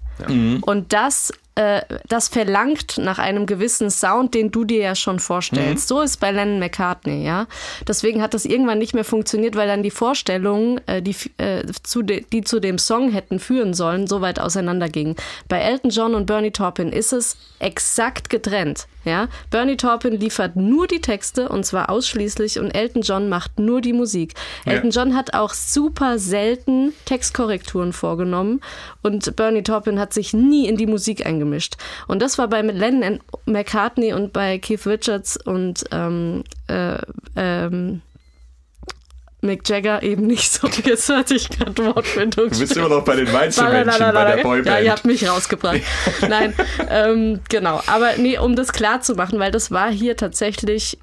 [0.61, 5.89] Und das, äh, das verlangt nach einem gewissen Sound, den du dir ja schon vorstellst.
[5.89, 7.47] So ist bei Lennon McCartney, ja.
[7.85, 12.01] Deswegen hat das irgendwann nicht mehr funktioniert, weil dann die Vorstellungen, äh, die, äh, zu
[12.01, 15.17] de, die zu dem Song hätten führen sollen, so weit auseinandergingen.
[15.49, 18.87] Bei Elton John und Bernie Taupin ist es exakt getrennt.
[19.05, 23.79] Ja, Bernie Taupin liefert nur die Texte und zwar ausschließlich und Elton John macht nur
[23.81, 24.33] die Musik.
[24.65, 24.73] Ja.
[24.73, 28.59] Elton John hat auch super selten Textkorrekturen vorgenommen
[29.01, 31.48] und Bernie Taupin hat sich nie in die Musik eingemischt.
[32.07, 36.97] Und das war bei Lennon McCartney und bei Keith Richards und ähm, äh,
[37.35, 38.01] ähm,
[39.41, 40.67] Mick Jagger eben nicht so.
[40.83, 42.49] Jetzt hatte ich gerade Wortfindung.
[42.49, 44.67] du bist immer noch bei den Meinzelmännchen, bei der Boyband.
[44.67, 45.81] Ja, ihr habt mich rausgebracht.
[46.27, 46.53] Nein,
[46.89, 47.81] ähm, genau.
[47.87, 50.97] Aber nee, um das klar zu machen, weil das war hier tatsächlich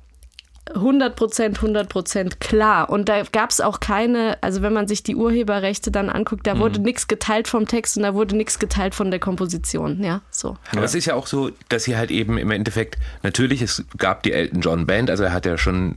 [0.74, 2.90] 100 Prozent, 100 Prozent klar.
[2.90, 6.54] Und da gab es auch keine, also wenn man sich die Urheberrechte dann anguckt, da
[6.54, 6.58] Mhm.
[6.58, 10.02] wurde nichts geteilt vom Text und da wurde nichts geteilt von der Komposition.
[10.02, 10.56] Ja, so.
[10.72, 14.22] Aber es ist ja auch so, dass sie halt eben im Endeffekt, natürlich, es gab
[14.24, 15.96] die Elton John Band, also er hat ja schon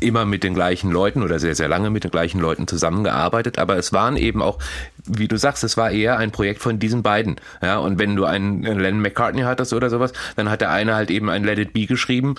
[0.00, 3.76] immer mit den gleichen Leuten oder sehr, sehr lange mit den gleichen Leuten zusammengearbeitet, aber
[3.76, 4.58] es waren eben auch
[5.06, 7.36] wie du sagst, es war eher ein Projekt von diesen beiden.
[7.62, 11.10] Ja, und wenn du einen Lennon McCartney hattest oder sowas, dann hat der eine halt
[11.10, 12.34] eben ein Let It Be geschrieben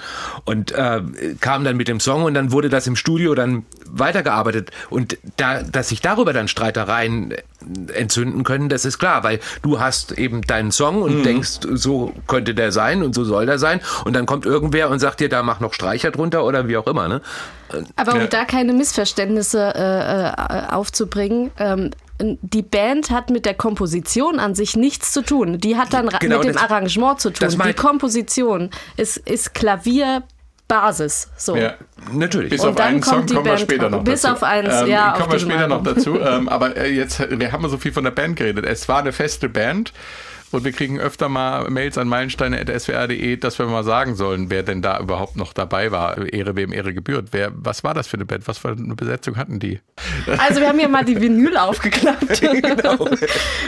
[0.46, 1.02] und äh,
[1.40, 4.72] kam dann mit dem Song und dann wurde das im Studio dann weitergearbeitet.
[4.90, 7.34] Und da, dass sich darüber dann Streitereien
[7.94, 12.56] entzünden können, das ist klar, weil du hast eben deinen Song und denkst, so könnte
[12.56, 13.82] der sein und so soll der sein.
[14.06, 16.88] Und dann kommt irgendwer und sagt dir, da mach noch Streicher drunter oder wie auch
[16.88, 17.08] immer.
[17.08, 17.22] Ne?
[17.96, 18.28] Aber um Ja.
[18.28, 21.92] da keine Missverständnisse äh, äh, aufzubringen, ähm,
[22.42, 25.60] die Band hat mit der Komposition an sich nichts zu tun.
[25.60, 27.50] Die hat dann Genau, mit dem das- Arrangement zu tun.
[27.66, 31.30] Die Komposition ist, ist Klavierbasis.
[31.38, 31.56] So.
[31.56, 31.74] Ja.
[32.14, 32.50] Natürlich.
[32.50, 34.34] Bis Und auf dann einen Song kommt die kommen wir Band später noch Bis dazu.
[34.36, 35.96] auf eins, ähm, ja, auf Kommen wir später noch Album.
[35.96, 36.20] dazu.
[36.20, 38.66] ähm, aber jetzt, wir haben so viel von der Band geredet.
[38.66, 39.94] Es war eine feste Band.
[40.52, 44.82] Und wir kriegen öfter mal Mails an meilensteine.swr.de, dass wir mal sagen sollen, wer denn
[44.82, 46.18] da überhaupt noch dabei war.
[46.34, 47.30] Ehre wem Ehre gebührt.
[47.32, 48.48] Wer, was war das für eine Band?
[48.48, 49.80] Was für eine Besetzung hatten die?
[50.38, 52.42] Also wir haben hier mal die Vinyl aufgeklappt.
[52.62, 53.08] Genau.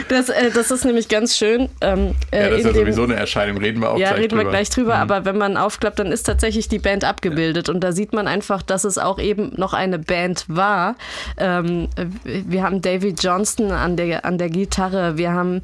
[0.08, 1.68] das, äh, das ist nämlich ganz schön.
[1.80, 3.58] Ähm, äh, Ja, das ist ja sowieso eine Erscheinung.
[3.58, 4.42] Reden wir auch Ja, gleich reden drüber.
[4.42, 4.46] Mhm.
[4.46, 7.92] wir gleich drüber, aber wenn man aufklappt, dann ist tatsächlich die Band abgebildet und da
[7.92, 10.96] sieht man einfach, dass es auch eben noch eine Band war.
[11.38, 11.88] Ähm,
[12.24, 15.62] wir haben David Johnston an der, an der Gitarre, wir haben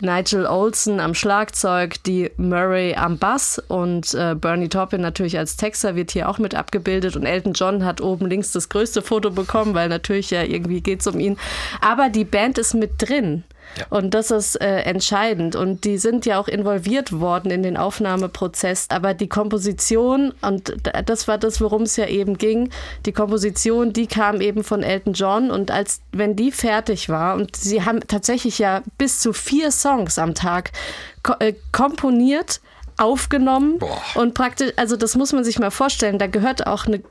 [0.00, 5.96] Nigel Olsen am Schlagzeug, die Murray am Bass und äh, Bernie Taupin natürlich als Texter
[5.96, 9.72] wird hier auch mit abgebildet und Elton John hat oben links das größte Foto bekommen,
[9.72, 11.38] weil natürlich ja irgendwie geht es um ihn.
[11.80, 13.44] Aber die Band ist mit drin.
[13.88, 15.56] Und das ist äh, entscheidend.
[15.56, 18.86] Und die sind ja auch involviert worden in den Aufnahmeprozess.
[18.90, 20.74] Aber die Komposition, und
[21.06, 22.70] das war das, worum es ja eben ging,
[23.06, 25.50] die Komposition, die kam eben von Elton John.
[25.50, 30.18] Und als wenn die fertig war, und sie haben tatsächlich ja bis zu vier Songs
[30.18, 30.72] am Tag
[31.22, 32.60] ko äh, komponiert,
[33.00, 33.78] aufgenommen
[34.14, 37.02] und praktisch, also das muss man sich mal vorstellen, da gehört auch eine,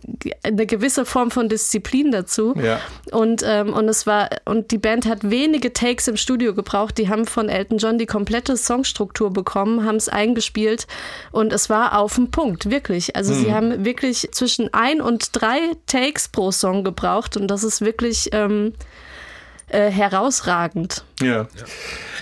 [0.43, 2.53] eine gewisse Form von Disziplin dazu.
[2.61, 2.79] Ja.
[3.11, 6.97] Und, ähm, und es war, und die Band hat wenige Takes im Studio gebraucht.
[6.97, 10.85] Die haben von Elton John die komplette Songstruktur bekommen, haben es eingespielt
[11.31, 13.15] und es war auf den Punkt, wirklich.
[13.15, 17.81] Also sie haben wirklich zwischen ein und drei Takes pro Song gebraucht und das ist
[17.81, 18.73] wirklich ähm,
[19.69, 21.03] äh, herausragend.
[21.21, 21.47] Ja.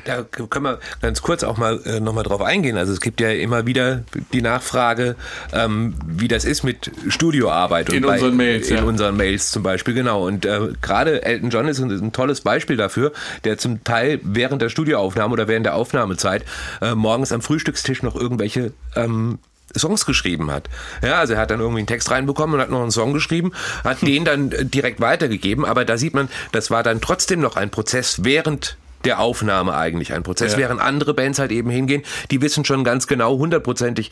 [0.06, 2.78] Da können wir ganz kurz auch mal äh, nochmal drauf eingehen.
[2.78, 5.16] Also es gibt ja immer wieder die Nachfrage,
[5.54, 7.92] ähm, wie das ist mit Studioarbeit.
[7.92, 8.84] In Und unseren Mails, In ja.
[8.84, 10.26] unseren Mails zum Beispiel, genau.
[10.26, 13.12] Und äh, gerade Elton John ist ein, ein tolles Beispiel dafür,
[13.44, 16.46] der zum Teil während der Studioaufnahme oder während der Aufnahmezeit
[16.82, 19.40] äh, morgens am Frühstückstisch noch irgendwelche ähm,
[19.80, 20.70] Songs geschrieben hat.
[21.02, 23.52] Ja, also er hat dann irgendwie einen Text reinbekommen und hat noch einen Song geschrieben,
[23.84, 27.56] hat den dann äh, direkt weitergegeben, aber da sieht man, das war dann trotzdem noch
[27.56, 30.58] ein Prozess während der Aufnahme eigentlich ein Prozess, Ja.
[30.60, 34.12] während andere Bands halt eben hingehen, die wissen schon ganz genau hundertprozentig,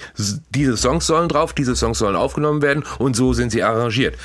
[0.50, 4.16] diese Songs sollen drauf, diese Songs sollen aufgenommen werden und so sind sie arrangiert.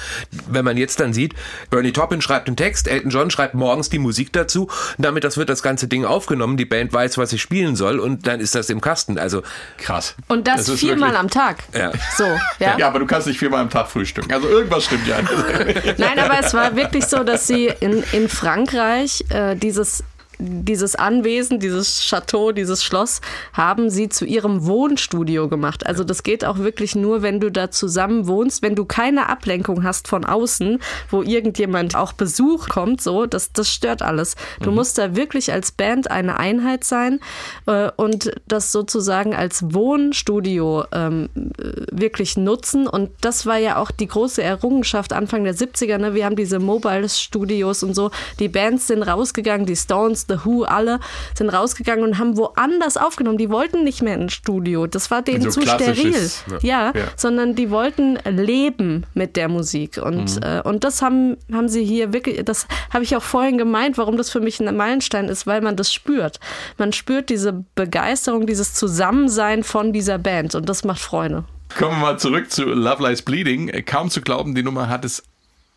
[0.48, 1.34] Wenn man jetzt dann sieht,
[1.70, 4.68] Bernie Taupin schreibt einen Text, Elton John schreibt morgens die Musik dazu,
[4.98, 8.26] damit das wird das ganze Ding aufgenommen, die Band weiß, was sie spielen soll und
[8.26, 9.18] dann ist das im Kasten.
[9.18, 9.42] Also
[9.78, 10.14] Krass.
[10.28, 11.56] Und das, ist viermal wirklich- am Tag.
[11.74, 11.92] Ja.
[12.16, 12.24] So,
[12.58, 12.76] ja.
[12.78, 14.32] Ja, aber du kannst nicht viermal am Tag frühstücken.
[14.32, 15.16] Also irgendwas stimmt ja.
[15.98, 20.04] Nein, aber es war wirklich so, dass sie in, in Frankreich äh, dieses
[20.40, 23.20] dieses Anwesen, dieses Chateau, dieses Schloss
[23.52, 25.86] haben sie zu ihrem Wohnstudio gemacht.
[25.86, 29.84] Also das geht auch wirklich nur, wenn du da zusammen wohnst, wenn du keine Ablenkung
[29.84, 30.78] hast von außen,
[31.10, 34.36] wo irgendjemand auch Besuch kommt, so, das, das stört alles.
[34.62, 37.20] Du musst da wirklich als Band eine Einheit sein
[37.66, 42.86] äh, und das sozusagen als Wohnstudio ähm, äh, wirklich nutzen.
[42.86, 45.98] Und das war ja auch die große Errungenschaft Anfang der 70er.
[45.98, 46.14] Ne?
[46.14, 48.10] Wir haben diese Mobile-Studios und so.
[48.38, 51.00] Die Bands sind rausgegangen, die Stones, The Who, alle
[51.34, 53.36] sind rausgegangen und haben woanders aufgenommen.
[53.38, 54.86] Die wollten nicht mehr in ein Studio.
[54.86, 55.94] Das war denen So zu steril.
[56.12, 57.04] klassisches, Ja, Ja.
[57.16, 59.98] sondern die wollten leben mit der Musik.
[60.02, 60.42] Und, Mhm.
[60.42, 64.16] äh, und das haben, haben sie hier wirklich, das habe ich auch vorhin gemeint, warum
[64.16, 66.40] das für mich ein Meilenstein ist, weil man das spürt.
[66.78, 71.44] Man spürt diese Begeisterung, dieses Zusammensein von dieser Band und das macht Freude.
[71.78, 73.68] Kommen wir mal zurück zu Love Lies Bleeding.
[73.68, 75.22] Äh, Kaum zu glauben, die Nummer hat es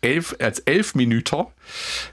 [0.00, 1.46] elf, als elf Minuten,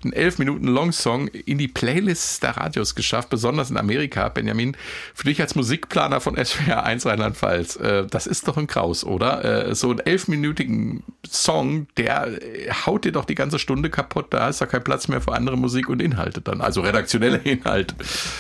[0.03, 4.29] ein elf Minuten Long-Song in die Playlists der Radios geschafft, besonders in Amerika.
[4.29, 4.75] Benjamin,
[5.13, 9.69] für dich als Musikplaner von SWR 1 Rheinland-Pfalz, äh, das ist doch ein Kraus, oder?
[9.69, 14.27] Äh, so einen elfminütigen Song, der äh, haut dir doch die ganze Stunde kaputt.
[14.31, 17.95] Da ist doch kein Platz mehr für andere Musik und Inhalte dann, also redaktionelle Inhalte.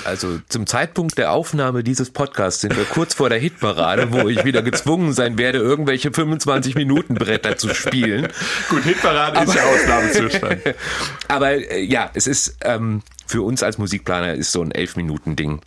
[0.05, 4.43] Also zum Zeitpunkt der Aufnahme dieses Podcasts sind wir kurz vor der Hitparade, wo ich
[4.45, 8.27] wieder gezwungen sein werde, irgendwelche 25 Minuten Bretter zu spielen.
[8.69, 10.61] Gut, Hitparade ist ja Ausnahmezustand.
[11.27, 15.35] Aber äh, ja, es ist ähm, für uns als Musikplaner ist so ein elf Minuten
[15.35, 15.61] Ding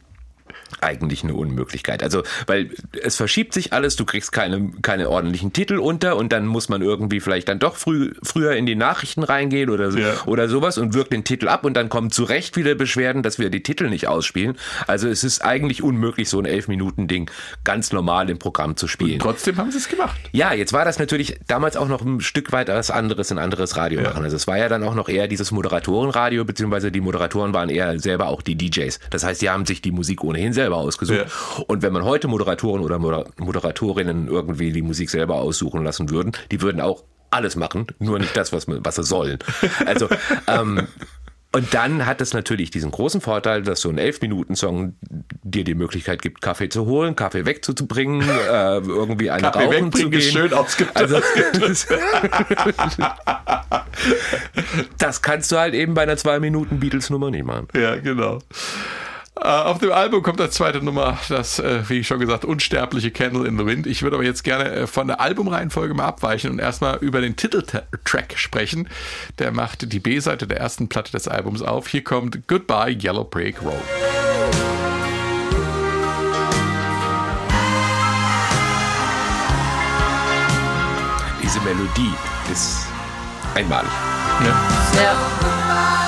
[0.85, 2.03] eigentlich eine Unmöglichkeit.
[2.03, 2.71] Also, weil
[3.03, 6.83] es verschiebt sich alles, du kriegst keine, keine ordentlichen Titel unter und dann muss man
[6.83, 10.15] irgendwie vielleicht dann doch früh, früher in die Nachrichten reingehen oder, so, Ja.
[10.27, 13.39] oder sowas und wirkt den Titel ab und dann kommen zu Recht wieder Beschwerden, dass
[13.39, 14.57] wir die Titel nicht ausspielen.
[14.87, 17.31] Also es ist eigentlich unmöglich, so ein Elf-Minuten-Ding
[17.65, 19.19] ganz normal im Programm zu spielen.
[19.19, 20.17] Trotzdem haben sie es gemacht.
[20.33, 23.77] Ja, jetzt war das natürlich damals auch noch ein Stück weit was anderes, ein anderes
[23.77, 24.23] Radio machen.
[24.25, 27.99] Also es war ja dann auch noch eher dieses Moderatorenradio, beziehungsweise die Moderatoren waren eher
[27.99, 28.99] selber auch die DJs.
[29.11, 31.27] Das heißt, die haben sich die Musik ohnehin selber ausgesucht.
[31.67, 36.33] Und wenn man heute Moderatoren oder Moder Moderatorinnen irgendwie die Musik selber aussuchen lassen würden,
[36.51, 39.39] die würden auch alles machen, nur nicht das, was, was sie sollen.
[39.87, 40.09] Also,
[40.47, 40.87] ähm,
[41.55, 44.97] und dann hat es natürlich diesen großen Vorteil, dass so ein 11-Minuten-Song
[45.45, 50.11] dir die Möglichkeit gibt, Kaffee zu holen, Kaffee wegzubringen, äh, irgendwie einen Kaffee rauchen zu
[50.11, 50.19] gehen.
[50.19, 50.97] ist schön ausgedrückt.
[50.97, 51.21] Also,
[51.61, 51.87] das,
[54.99, 57.69] das kannst du halt eben bei einer 2-Minuten-Beatles-Nummer nicht machen.
[57.73, 58.41] Ja, genau.
[59.37, 63.11] Äh, Auf dem Album kommt als zweite Nummer das, äh, wie ich schon gesagt, unsterbliche
[63.11, 63.87] Candle in the Wind.
[63.87, 67.35] Ich würde aber jetzt gerne äh, von der Albumreihenfolge mal abweichen und erstmal über den
[67.37, 68.89] Titeltrack sprechen.
[69.39, 71.89] Der macht die B-Seite der ersten Platte des Albums auf.
[71.89, 73.75] Hier kommt Goodbye Yellow Brick Road.
[81.43, 82.15] Diese Melodie
[82.51, 82.87] ist
[83.55, 83.91] einmalig.
[84.45, 85.03] Ja.
[85.03, 86.04] Ja.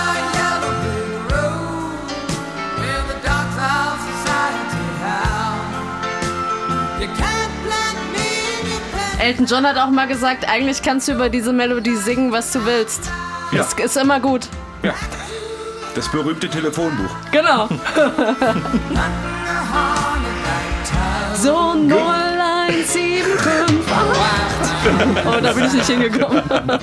[9.26, 12.64] Elton John hat auch mal gesagt, eigentlich kannst du über diese Melodie singen, was du
[12.64, 13.10] willst.
[13.50, 13.58] Ja.
[13.58, 14.46] Das ist immer gut.
[14.84, 14.94] Ja.
[15.96, 17.10] Das berühmte Telefonbuch.
[17.32, 17.66] Genau.
[21.34, 23.26] so 01758.
[25.26, 26.44] Oh, da bin ich nicht hingekommen.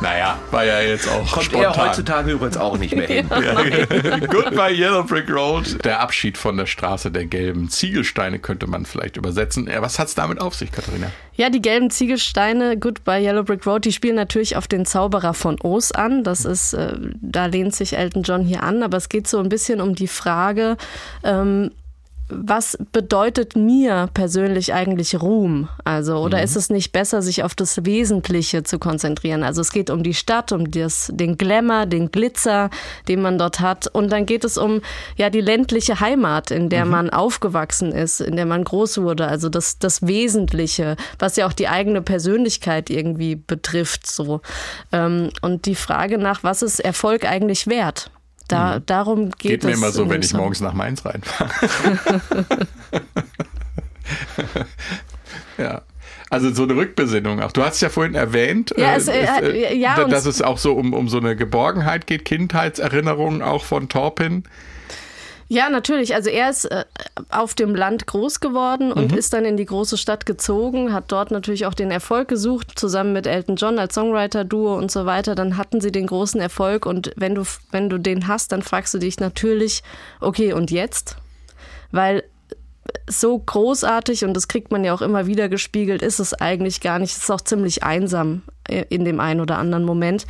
[0.00, 1.74] Naja, war ja jetzt auch Kommt spontan.
[1.74, 3.28] er heutzutage übrigens auch nicht mehr hin.
[4.28, 5.84] Goodbye Yellow Brick Road.
[5.84, 9.68] Der Abschied von der Straße der gelben Ziegelsteine könnte man vielleicht übersetzen.
[9.80, 11.10] Was hat's damit auf sich, Katharina?
[11.34, 15.58] Ja, die gelben Ziegelsteine, Goodbye Yellow Brick Road, die spielen natürlich auf den Zauberer von
[15.62, 16.24] Oz an.
[16.24, 19.48] Das ist, äh, da lehnt sich Elton John hier an, aber es geht so ein
[19.48, 20.76] bisschen um die Frage,
[21.24, 21.70] ähm,
[22.30, 25.68] was bedeutet mir persönlich eigentlich Ruhm?
[25.84, 29.42] Also, oder ist es nicht besser, sich auf das Wesentliche zu konzentrieren?
[29.42, 32.70] Also, es geht um die Stadt, um das, den Glamour, den Glitzer,
[33.08, 33.86] den man dort hat.
[33.86, 34.80] Und dann geht es um,
[35.16, 39.26] ja, die ländliche Heimat, in der man aufgewachsen ist, in der man groß wurde.
[39.26, 44.40] Also, das, das Wesentliche, was ja auch die eigene Persönlichkeit irgendwie betrifft, so.
[44.92, 48.10] Ähm, und die Frage nach, was ist Erfolg eigentlich wert?
[48.52, 49.78] Da, darum geht, Geht mir es.
[49.78, 50.40] immer so, in dem wenn ich Song.
[50.40, 51.50] morgens nach Mainz reinfahre.
[55.58, 55.82] ja.
[56.30, 57.50] Also so eine Rückbesinnung auch.
[57.50, 60.58] Du hast ja vorhin erwähnt, Ja, es, äh, ja, da- und dass es- es auch
[60.58, 64.44] so um, um so eine Geborgenheit geht, Kindheitserinnerungen auch von Torpin.
[65.52, 66.14] Ja, natürlich.
[66.14, 66.84] Also er ist äh,
[67.28, 71.32] auf dem Land groß geworden und ist dann in die große Stadt gezogen, hat dort
[71.32, 75.34] natürlich auch den Erfolg gesucht, zusammen mit Elton John als Songwriter-Duo und so weiter.
[75.34, 78.94] Dann hatten sie den großen Erfolg und wenn du, wenn du den hast, dann fragst
[78.94, 79.82] du dich natürlich,
[80.20, 81.16] okay, und jetzt?
[81.90, 82.22] Weil
[83.08, 86.98] so großartig und das kriegt man ja auch immer wieder gespiegelt, ist es eigentlich gar
[86.98, 87.12] nicht.
[87.12, 90.26] Es ist auch ziemlich einsam in dem einen oder anderen Moment.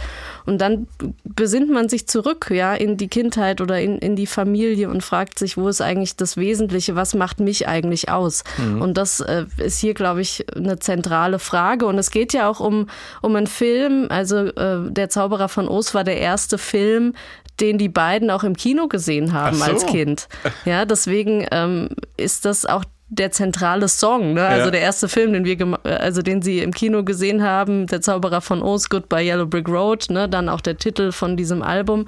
[0.47, 0.87] Und dann
[1.25, 5.39] besinnt man sich zurück, ja, in die Kindheit oder in, in die Familie und fragt
[5.39, 8.45] sich, wo ist eigentlich das Wesentliche, was macht mich eigentlich aus?
[8.81, 11.87] Und das äh, ist hier, glaube ich, eine zentrale Frage.
[11.87, 12.89] Und es geht ja auch um,
[13.21, 17.15] um einen Film, also äh, Der Zauberer von Oz war der erste Film,
[17.61, 19.65] den die beiden auch im Kino gesehen haben so.
[19.65, 20.29] als Kind.
[20.65, 24.47] Ja, deswegen ähm, ist das auch der zentrale Song, ne?
[24.47, 24.71] Also Ja.
[24.71, 28.63] der erste Film, den wir, also den sie im Kino gesehen haben, der Zauberer von
[28.63, 30.29] Oz, Goodbye Yellow Brick Road, ne?
[30.29, 32.07] Dann auch der Titel von diesem Album,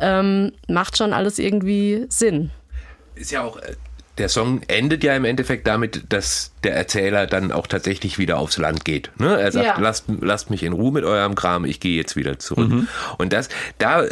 [0.00, 2.50] ähm, macht schon alles irgendwie Sinn.
[3.16, 3.74] Ist ja auch, äh,
[4.18, 8.56] der Song endet ja im Endeffekt damit, dass der Erzähler dann auch tatsächlich wieder aufs
[8.58, 9.10] Land geht.
[9.18, 9.38] Ne?
[9.38, 9.78] Er sagt, Ja.
[9.78, 12.68] lasst, lasst mich in Ruhe mit eurem Kram, ich gehe jetzt wieder zurück.
[12.70, 12.88] Mhm.
[13.18, 13.48] Und das,
[13.78, 14.04] da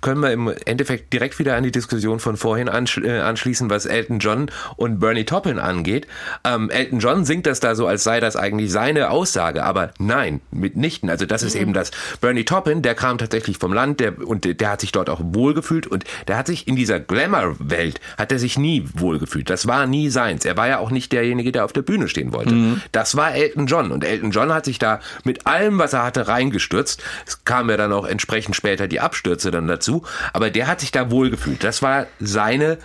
[0.00, 3.86] können wir im Endeffekt direkt wieder an die Diskussion von vorhin anschl äh, anschließen, was
[3.86, 6.06] Elton John und Bernie Taupin angeht.
[6.44, 10.40] Ähm, Elton John singt das da so, als sei das eigentlich seine Aussage, aber nein,
[10.50, 11.08] mitnichten.
[11.08, 11.92] Also das ist eben das.
[12.20, 15.20] Bernie Taupin, der kam tatsächlich vom Land der, und der, der hat sich dort auch
[15.22, 19.48] wohlgefühlt und der hat sich in dieser Glamour-Welt, hat er sich nie wohlgefühlt.
[19.52, 20.46] Das war nie seins.
[20.46, 22.80] Er war ja auch nicht derjenige, der auf der Bühne stehen wollte.
[22.90, 26.26] Das war Elton John und Elton John hat sich da mit allem, was er hatte,
[26.26, 27.02] reingestürzt.
[27.26, 30.90] Es kamen ja dann auch entsprechend später die Abstürze dann dazu, aber der hat sich
[30.90, 31.62] da wohlgefühlt.
[31.62, 32.78] Das war seine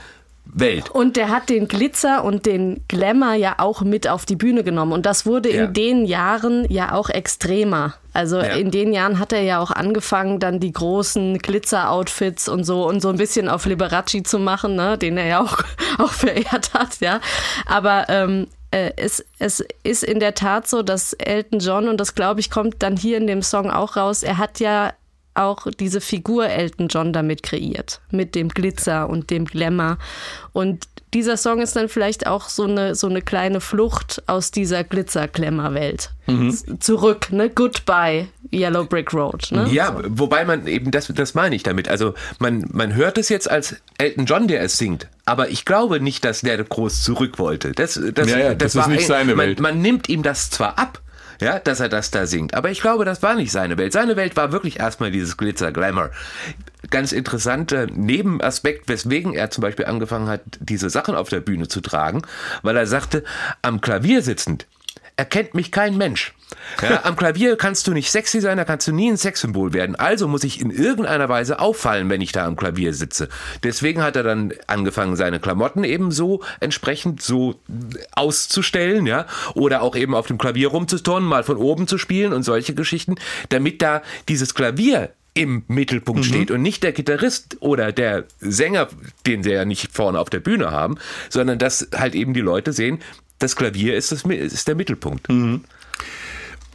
[0.54, 0.90] Welt.
[0.90, 4.92] Und der hat den Glitzer und den Glamour ja auch mit auf die Bühne genommen.
[4.94, 5.66] Und das wurde Ja.
[5.66, 7.94] in den Jahren ja auch extremer.
[8.14, 8.56] Also Ja.
[8.56, 13.02] in den Jahren hat er ja auch angefangen, dann die großen Glitzer-Outfits und so und
[13.02, 14.98] so ein bisschen auf Liberace zu machen, ne?
[14.98, 15.58] den er ja auch,
[16.00, 17.20] auch verehrt hat, ja.
[17.66, 22.16] Aber ähm, äh, es, es ist in der Tat so, dass Elton John, und das
[22.16, 24.92] glaube ich, kommt dann hier in dem Song auch raus, er hat ja
[25.38, 29.98] auch diese Figur Elton John damit kreiert, mit dem Glitzer und dem Glamour.
[30.54, 34.84] Und dieser Song ist dann vielleicht auch so eine, so eine kleine Flucht aus dieser
[34.84, 36.12] Glitzer-Glamour-Welt.
[36.28, 36.82] Mhm.
[36.82, 37.50] Zurück, ne?
[37.50, 39.48] Goodbye, Yellow Brick Road.
[39.52, 39.68] Ne?
[39.72, 41.88] Ja, wobei man eben, das, das meine ich damit.
[41.88, 45.08] Also man, man hört es jetzt als Elton John, der es singt.
[45.26, 47.72] Aber ich glaube nicht, dass der groß zurück wollte.
[47.72, 49.60] Das, das, Ja, ja, das ist nicht seine man, Welt.
[49.62, 51.02] Man nimmt ihm das zwar ab,
[51.40, 52.54] ja, dass er das da singt.
[52.54, 53.94] Aber ich glaube, das war nicht seine Welt.
[53.94, 56.12] Seine Welt war wirklich erstmal dieses Glitzer, Glamour.
[56.90, 61.82] Ganz interessanter Nebenaspekt, weswegen er zum Beispiel angefangen hat, diese Sachen auf der Bühne zu
[61.82, 62.22] tragen,
[62.62, 63.24] weil er sagte,
[63.62, 64.68] am Klavier sitzend
[65.18, 66.34] erkennt mich kein Mensch.
[66.82, 69.96] Ja, am Klavier kannst du nicht sexy sein, da kannst du nie ein Sexsymbol werden.
[69.96, 73.28] Also muss ich in irgendeiner Weise auffallen, wenn ich da am Klavier sitze.
[73.64, 77.60] Deswegen hat er dann angefangen, seine Klamotten eben so entsprechend so
[78.14, 82.44] auszustellen, ja, oder auch eben auf dem Klavier rumzuturnen, mal von oben zu spielen und
[82.44, 83.16] solche Geschichten,
[83.50, 88.88] damit da dieses Klavier im Mittelpunkt steht und nicht der Gitarrist oder der Sänger,
[89.28, 90.98] den sie ja nicht vorne auf der Bühne haben,
[91.30, 93.00] sondern dass halt eben die Leute sehen,
[93.40, 95.30] das Klavier ist, das, ist der Mittelpunkt.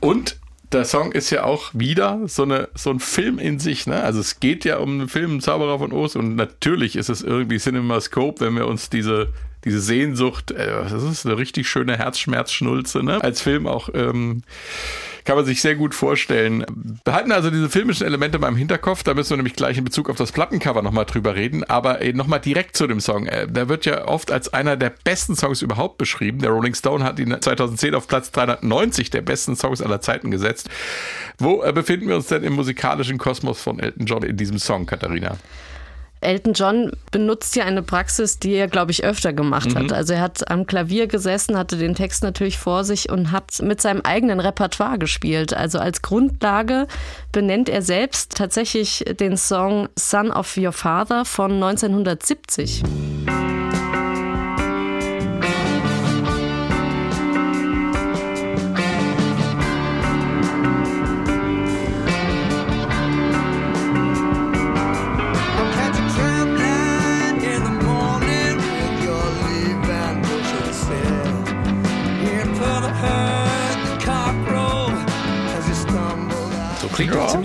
[0.01, 0.37] Und
[0.73, 3.87] der Song ist ja auch wieder so, eine, so ein Film in sich.
[3.87, 4.03] Ne?
[4.03, 7.59] Also es geht ja um den Film Zauberer von Oz und natürlich ist es irgendwie
[7.59, 9.29] CinemaScope, wenn wir uns diese,
[9.65, 13.23] diese Sehnsucht, äh, das ist eine richtig schöne Herzschmerzschnulze, ne?
[13.23, 14.43] als Film auch ähm,
[15.25, 16.65] kann man sich sehr gut vorstellen.
[17.05, 20.11] Behalten also diese filmischen Elemente mal im Hinterkopf, da müssen wir nämlich gleich in Bezug
[20.11, 23.27] auf das Plattencover nochmal drüber reden, aber äh, nochmal direkt zu dem Song.
[23.27, 26.41] Äh, der wird ja oft als einer der besten Songs überhaupt beschrieben.
[26.41, 30.69] Der Rolling Stone hat ihn 2010 auf Platz 390 der besten Songs aller Zeiten gesetzt.
[31.39, 34.87] Wo äh, befinden wir uns denn im musikalischen Kosmos von Elton John in diesem Song,
[34.87, 35.37] Katharina?
[36.23, 39.93] Elton John benutzt ja eine Praxis, die er, glaube ich, öfter gemacht hat.
[39.93, 43.81] Also er hat am Klavier gesessen, hatte den Text natürlich vor sich und hat mit
[43.81, 45.55] seinem eigenen Repertoire gespielt.
[45.55, 46.87] Also als Grundlage
[47.33, 52.83] benennt er selbst tatsächlich den Song Son of Your Father von 1970.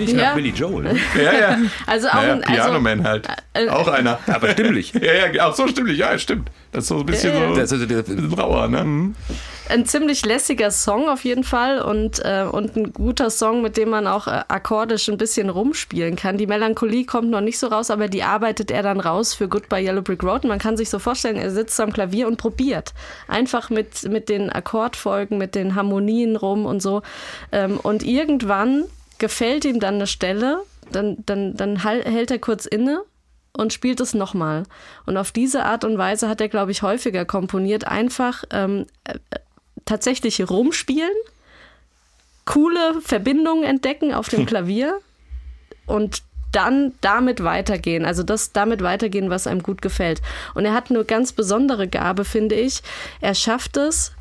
[0.06, 0.28] Klingt Ja.
[0.30, 0.84] nach Billy Joel.
[0.84, 1.00] Ne?
[1.16, 1.58] Ja, ja.
[1.86, 3.28] Also auch ja, ja ein, also, Piano Man halt.
[3.54, 4.20] äh, auch einer.
[4.28, 4.94] Aber stimmlich.
[5.02, 6.50] Ja, ja, auch so stimmlich, ja, stimmt.
[6.72, 7.50] Das ist so ein bisschen Ja, ja.
[7.50, 9.14] so Das ist, das, ein bisschen rauer, ne?
[9.70, 13.90] ein ziemlich lässiger Song auf jeden Fall und, äh, und ein guter Song, mit dem
[13.90, 16.38] man auch äh, akkordisch ein bisschen rumspielen kann.
[16.38, 19.84] Die Melancholie kommt noch nicht so raus, aber die arbeitet er dann raus für Goodbye
[19.84, 20.44] Yellow Brick Road.
[20.44, 22.94] Und man kann sich so vorstellen, er sitzt am Klavier und probiert.
[23.28, 27.02] Einfach mit, mit den Akkordfolgen, mit den Harmonien rum und so.
[27.52, 28.86] Ähm, und irgendwann
[29.18, 33.04] gefällt ihm dann eine Stelle, dann, dann, dann hält er kurz inne
[33.54, 34.64] und spielt es nochmal.
[35.06, 37.86] Und auf diese Art und Weise hat er, glaube ich, häufiger komponiert.
[37.86, 39.40] Einfach ähm, äh, äh,
[39.86, 41.12] tatsächlich rumspielen,
[42.46, 45.00] coole Verbindungen entdecken auf dem Klavier
[45.86, 48.06] und dann damit weitergehen.
[48.06, 50.22] Also das damit weitergehen, was einem gut gefällt.
[50.54, 52.82] Und er hat eine ganz besondere Gabe, finde ich.
[53.20, 54.14] Er schafft es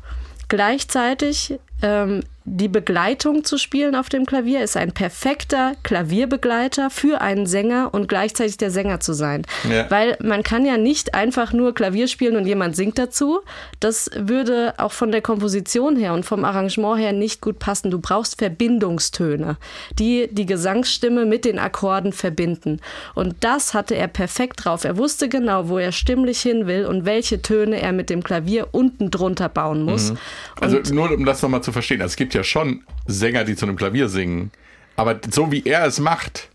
[0.49, 7.45] gleichzeitig ähm, die Begleitung zu spielen auf dem Klavier, ist ein perfekter Klavierbegleiter für einen
[7.45, 9.41] Sänger und gleichzeitig der Sänger zu sein.
[9.69, 9.91] Ja.
[9.91, 13.41] Weil man kann ja nicht einfach nur Klavier spielen und jemand singt dazu.
[13.81, 17.91] Das würde auch von der Komposition her und vom Arrangement her nicht gut passen.
[17.91, 19.57] Du brauchst Verbindungstöne,
[19.99, 22.79] die die Gesangsstimme mit den Akkorden verbinden.
[23.13, 24.85] Und das hatte er perfekt drauf.
[24.85, 28.69] Er wusste genau, wo er stimmlich hin will und welche Töne er mit dem Klavier
[28.71, 30.13] unten drunter bauen muss.
[30.61, 33.55] Also Und nur um das nochmal zu verstehen, also es gibt ja schon Sänger, die
[33.55, 34.51] zu einem Klavier singen,
[34.95, 36.49] aber so wie er es macht,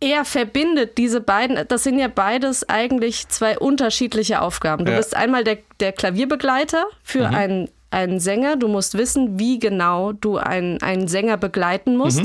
[0.00, 4.84] er verbindet diese beiden, das sind ja beides eigentlich zwei unterschiedliche Aufgaben.
[4.84, 4.98] Du Ja.
[4.98, 8.56] bist einmal der, der Klavierbegleiter für einen, einen Sänger.
[8.56, 12.22] Du musst wissen, wie genau du einen, einen Sänger begleiten musst.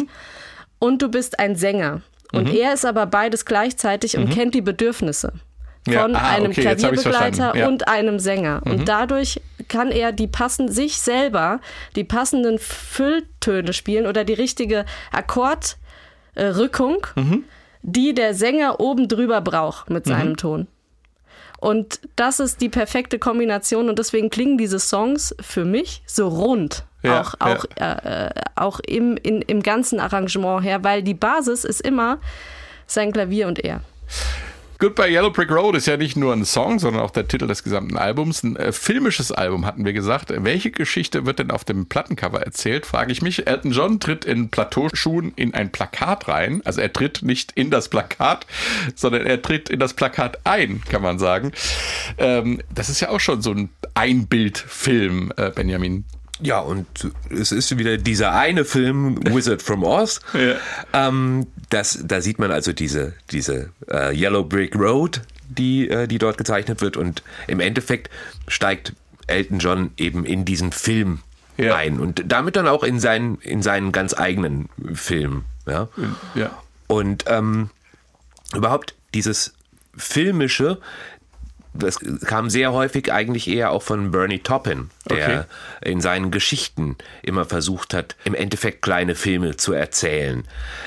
[0.80, 2.02] Und du bist ein Sänger.
[2.34, 5.32] Und er ist aber beides gleichzeitig und kennt die Bedürfnisse
[5.88, 7.68] Ja, von ah, einem okay, Klavierbegleiter ja.
[7.68, 8.62] und einem Sänger.
[8.66, 11.62] Und dadurch kann er die passen sich selber
[11.96, 14.86] die passenden Fülltöne spielen oder die richtige
[16.36, 17.44] Akkordrückung, Mhm.
[17.82, 20.10] die der Sänger oben drüber braucht mit Mhm.
[20.10, 20.68] seinem Ton.
[21.60, 26.86] Und das ist die perfekte Kombination und deswegen klingen diese Songs für mich so rund.
[27.04, 31.64] Ja, auch auch, äh, äh, auch im, in, im ganzen Arrangement her, weil die Basis
[31.64, 32.20] ist immer
[32.88, 33.82] sein Klavier und er.
[34.82, 37.66] Goodbye Yellow Brick Road ist ja nicht nur ein Song, sondern auch der Titel des
[37.66, 38.44] gesamten Albums.
[38.44, 40.32] Ein äh, filmisches Album hatten wir gesagt.
[40.34, 43.46] Welche Geschichte wird denn auf dem Plattencover erzählt, frage ich mich.
[43.46, 46.62] Elton John tritt in Plateauschuhen in ein Plakat rein.
[46.64, 48.48] Also er tritt nicht in das Plakat,
[48.96, 51.52] sondern er tritt in das Plakat ein, kann man sagen.
[52.18, 56.06] Ähm, das ist ja auch schon so ein Einbildfilm, äh, Benjamin.
[56.42, 56.88] Ja, und
[57.30, 60.22] es ist wieder dieser eine Film, Wizard from Oz.
[60.34, 60.56] Ja.
[60.94, 66.18] Ähm, das, da sieht man also diese, diese äh, Yellow Brick Road, die, äh, die
[66.18, 66.98] dort gezeichnet wird.
[66.98, 68.10] Und im Endeffekt
[68.48, 68.94] steigt
[69.28, 71.20] Elton John eben in diesen Film
[71.58, 71.76] Ja.
[71.76, 75.44] ein und damit dann auch in seinen, in seinen ganz eigenen Film.
[75.68, 75.90] Ja.
[76.36, 76.52] Ja.
[76.88, 77.70] Und ähm,
[78.56, 79.54] überhaupt dieses
[79.96, 80.80] Filmische,
[81.74, 85.46] das kam sehr häufig eigentlich eher auch von Bernie Taupin, der
[85.82, 90.44] in seinen Geschichten immer versucht hat, im Endeffekt kleine Filme zu erzählen.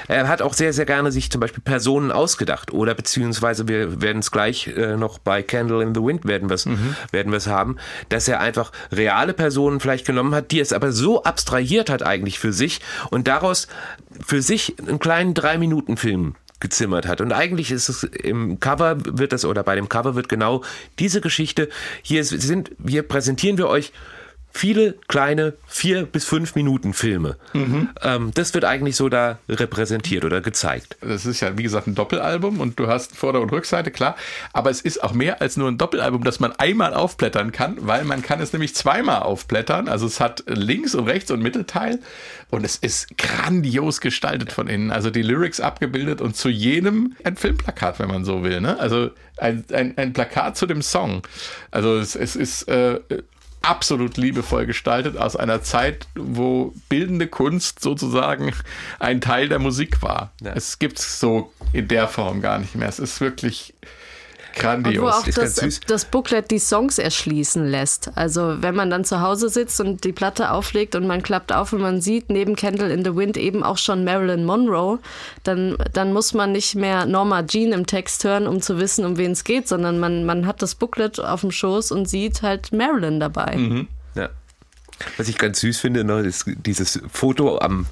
[0.09, 4.19] Er hat auch sehr, sehr gerne sich zum Beispiel Personen ausgedacht oder beziehungsweise wir werden
[4.19, 6.67] es gleich äh, noch bei Candle in the Wind werden wir es
[7.11, 7.77] werden wir es haben,
[8.09, 12.39] dass er einfach reale Personen vielleicht genommen hat, die es aber so abstrahiert hat eigentlich
[12.39, 12.81] für sich
[13.11, 13.69] und daraus
[14.25, 17.21] für sich einen kleinen Drei-Minuten-Film gezimmert hat.
[17.21, 20.63] Und eigentlich ist es im Cover wird das oder bei dem Cover wird genau
[20.99, 21.69] diese Geschichte
[22.03, 23.93] hier sind hier präsentieren wir euch
[24.53, 27.37] viele kleine vier bis fünf Minuten Filme.
[28.03, 30.97] Ähm, das wird eigentlich so da repräsentiert oder gezeigt.
[31.01, 34.17] Das ist ja, wie gesagt, ein Doppelalbum und du hast Vorder- und Rückseite, klar.
[34.53, 38.05] Aber es ist auch mehr als nur ein Doppelalbum, das man einmal aufblättern kann, weil
[38.05, 39.89] man kann es nämlich zweimal aufblättern.
[39.89, 41.99] Also es hat links und rechts und Mittelteil
[42.51, 44.91] und es ist grandios gestaltet von innen.
[44.91, 48.61] Also die Lyrics abgebildet und zu jedem ein Filmplakat, wenn man so will.
[48.61, 48.79] Ne?
[48.79, 51.27] Also ein, ein, ein Plakat zu dem Song.
[51.71, 53.01] Also es, es ist äh,
[53.63, 58.53] absolut liebevoll gestaltet aus einer Zeit, wo bildende Kunst sozusagen
[58.99, 60.33] ein Teil der Musik war.
[60.41, 60.53] Ja.
[60.53, 62.89] Es gibt es so in der Form gar nicht mehr.
[62.89, 63.75] Es ist wirklich
[64.57, 65.13] Und wo grandios.
[65.13, 68.11] auch das, das Booklet die Songs erschließen lässt.
[68.15, 71.73] Also wenn man dann zu Hause sitzt und die Platte auflegt und man klappt auf
[71.73, 74.99] und man sieht neben Candle in the Wind eben auch schon Marilyn Monroe,
[75.45, 79.17] dann, dann muss man nicht mehr Norma Jean im Text hören, um zu wissen, um
[79.17, 82.73] wen es geht, sondern man, man hat das Booklet auf dem Schoß und sieht halt
[82.73, 83.87] Marilyn dabei.
[84.15, 84.29] Ja.
[85.17, 87.87] Was ich ganz süß finde, ne, ist dieses Foto am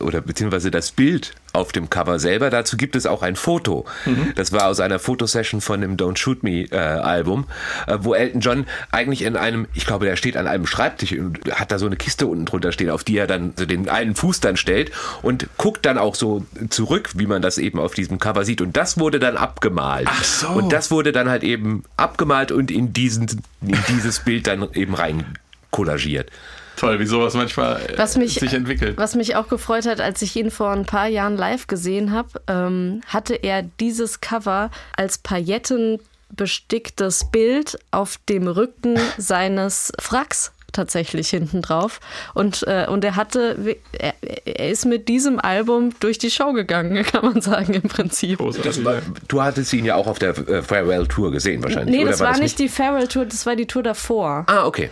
[0.00, 2.50] oder beziehungsweise das Bild auf dem Cover selber.
[2.50, 3.86] Dazu gibt es auch ein Foto.
[4.34, 7.46] Das war aus einer Fotosession von dem Don't Shoot Me äh, Album,
[7.86, 11.40] äh, wo Elton John eigentlich in einem, ich glaube, der steht an einem Schreibtisch und
[11.50, 14.14] hat da so eine Kiste unten drunter stehen, auf die er dann so den einen
[14.14, 14.92] Fuß dann stellt
[15.22, 18.60] und guckt dann auch so zurück, wie man das eben auf diesem Cover sieht.
[18.60, 20.08] Und das wurde dann abgemalt.
[20.10, 20.48] Ach so.
[20.48, 23.28] Und das wurde dann halt eben abgemalt und in diesen,
[23.62, 25.38] in dieses Bild dann eben rein
[25.70, 26.30] kollagiert.
[26.76, 28.96] Toll, wie sowas manchmal äh, Was mich, sich entwickelt.
[28.98, 32.40] was mich auch gefreut hat, als ich ihn vor ein paar Jahren live gesehen habe,
[32.48, 36.00] ähm, hatte er dieses Cover als Pailletten
[36.30, 42.00] besticktes Bild auf dem Rücken seines Fracks tatsächlich hinten drauf
[42.34, 44.14] und äh, und er hatte er,
[44.44, 48.40] er ist mit diesem Album durch die Show gegangen kann man sagen im Prinzip
[48.84, 51.96] war, du hattest ihn ja auch auf der äh, Farewell Tour gesehen wahrscheinlich.
[51.96, 54.66] nee oder das war das nicht die Farewell Tour das war die Tour davor Ah,
[54.66, 54.90] okay.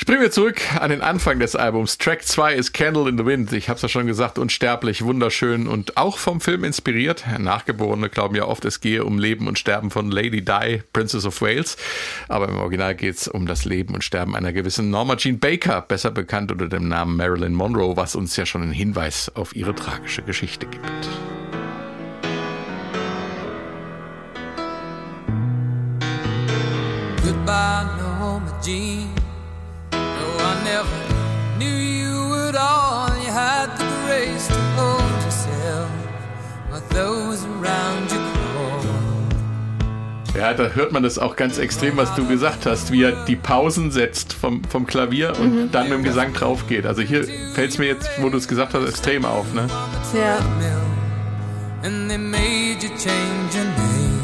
[0.00, 1.98] Springen wir zurück an den Anfang des Albums.
[1.98, 3.52] Track 2 ist Candle in the Wind.
[3.52, 7.24] Ich habe es ja schon gesagt, unsterblich, wunderschön und auch vom Film inspiriert.
[7.36, 11.42] Nachgeborene glauben ja oft, es gehe um Leben und Sterben von Lady Di, Princess of
[11.42, 11.76] Wales.
[12.28, 15.82] Aber im Original geht es um das Leben und Sterben einer gewissen Norma Jean Baker,
[15.82, 19.74] besser bekannt unter dem Namen Marilyn Monroe, was uns ja schon einen Hinweis auf ihre
[19.74, 21.08] tragische Geschichte gibt.
[27.24, 28.07] Goodbye,
[40.36, 43.36] Ja, da hört man das auch ganz extrem, was du gesagt hast, wie er die
[43.36, 46.86] Pausen setzt vom, vom Klavier und dann mit dem Gesang drauf geht.
[46.86, 47.24] Also hier
[47.54, 49.52] fällt es mir jetzt, wo du es gesagt hast, extrem auf.
[49.54, 49.66] Ne?
[50.14, 50.82] ja mill,
[51.82, 54.22] and they made you change your name.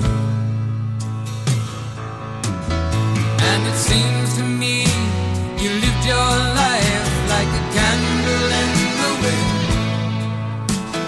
[3.38, 4.84] And it seems to me
[5.58, 9.53] you lived your life like a candle in the wind.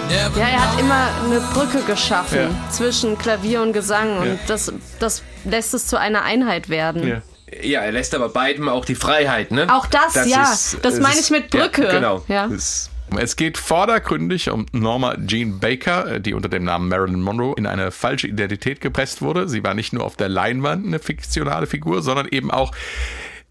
[0.09, 2.69] Ja, er hat immer eine Brücke geschaffen Ja.
[2.71, 4.35] zwischen Klavier und Gesang und Ja.
[4.47, 7.07] das, das lässt es zu einer Einheit werden.
[7.07, 7.21] Ja.
[7.61, 9.67] Ja, er lässt aber beiden auch die Freiheit, ne?
[9.73, 10.43] Auch das, ja.
[10.81, 11.83] Das meine ist- ich mit Brücke.
[11.85, 12.23] Ja, genau.
[12.27, 12.47] Ja.
[12.47, 17.65] Das, Es geht vordergründig um Norma Jean Baker, die unter dem Namen Marilyn Monroe in
[17.65, 19.47] eine falsche Identität gepresst wurde.
[19.47, 22.73] Sie war nicht nur auf der Leinwand eine fiktionale Figur, sondern eben auch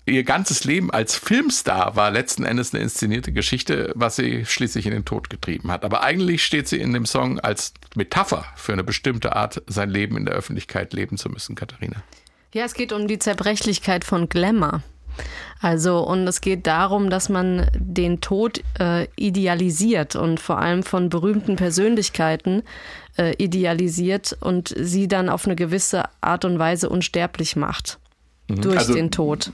[0.06, 4.92] ihr ganzes Leben als Filmstar war letzten Endes eine inszenierte Geschichte, was sie schließlich in
[4.92, 5.84] den Tod getrieben hat.
[5.84, 10.16] Aber eigentlich steht sie in dem Song als Metapher für eine bestimmte Art, sein Leben
[10.16, 12.02] in der Öffentlichkeit leben zu müssen, Katharina.
[12.54, 14.82] Ja, es geht um die Zerbrechlichkeit von Glamour.
[15.60, 21.08] Also, und es geht darum, dass man den Tod äh, idealisiert und vor allem von
[21.08, 22.62] berühmten Persönlichkeiten
[23.16, 27.98] äh, idealisiert und sie dann auf eine gewisse Art und Weise unsterblich macht.
[28.48, 29.50] Durch Also, den Tod.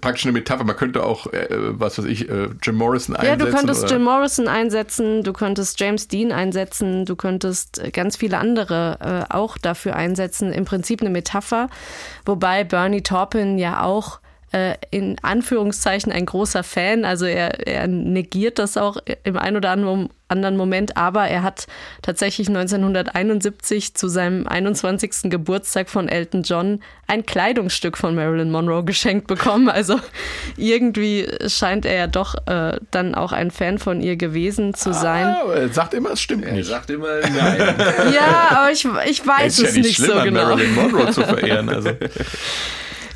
[0.00, 0.64] Praktisch eine Metapher.
[0.64, 3.50] Man könnte auch, äh, was weiß ich, äh, Jim Morrison Ja, einsetzen.
[3.50, 8.16] du könntest oder- Jim Morrison einsetzen, du könntest James Dean einsetzen, du könntest äh, ganz
[8.16, 10.52] viele andere äh, auch dafür einsetzen.
[10.52, 11.68] Im Prinzip eine Metapher,
[12.24, 14.20] wobei Bernie Taupin ja auch
[14.52, 19.70] äh, in Anführungszeichen ein großer Fan, also er, er negiert das auch im ein oder
[19.70, 21.66] anderen anderen Moment, aber er hat
[22.02, 25.30] tatsächlich 1971 zu seinem 21.
[25.30, 29.68] Geburtstag von Elton John ein Kleidungsstück von Marilyn Monroe geschenkt bekommen.
[29.68, 30.00] Also
[30.56, 35.26] irgendwie scheint er ja doch äh, dann auch ein Fan von ihr gewesen zu sein.
[35.26, 36.66] Ah, er sagt immer, es stimmt Er nicht.
[36.68, 37.74] sagt immer nein.
[38.14, 40.44] Ja, aber ich, ich weiß ist ja es nicht nicht so an genau.
[40.48, 41.68] Marilyn Monroe zu verehren.
[41.68, 41.90] Also.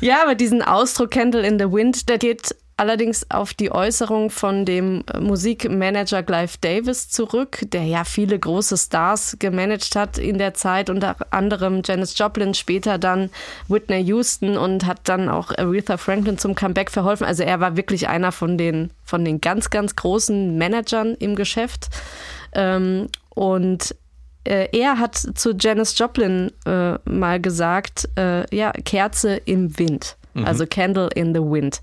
[0.01, 4.65] Ja, aber diesen Ausdruck Candle in the Wind, der geht allerdings auf die Äußerung von
[4.65, 10.89] dem Musikmanager Clive Davis zurück, der ja viele große Stars gemanagt hat in der Zeit,
[10.89, 13.29] unter anderem Janis Joplin, später dann
[13.67, 17.27] Whitney Houston und hat dann auch Aretha Franklin zum Comeback verholfen.
[17.27, 21.89] Also er war wirklich einer von den, von den ganz, ganz großen Managern im Geschäft.
[22.53, 23.93] Ähm, und
[24.45, 30.65] äh, er hat zu Janis Joplin äh, mal gesagt, äh, ja, Kerze im Wind, also
[30.67, 31.81] Candle in the Wind.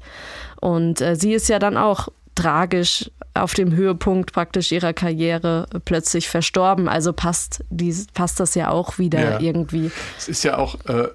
[0.61, 6.28] Und äh, sie ist ja dann auch tragisch auf dem Höhepunkt praktisch ihrer Karriere plötzlich
[6.28, 6.88] verstorben.
[6.88, 9.40] Also passt, dies, passt das ja auch wieder Ja.
[9.40, 9.90] irgendwie.
[10.18, 11.09] Es ist ja auch, äh,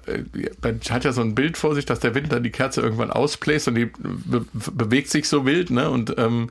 [0.62, 3.10] man hat ja so ein Bild vor sich, dass der Wind dann die Kerze irgendwann
[3.10, 5.90] ausbläst und die be bewegt sich so wild, ne?
[5.90, 6.50] Und ähm,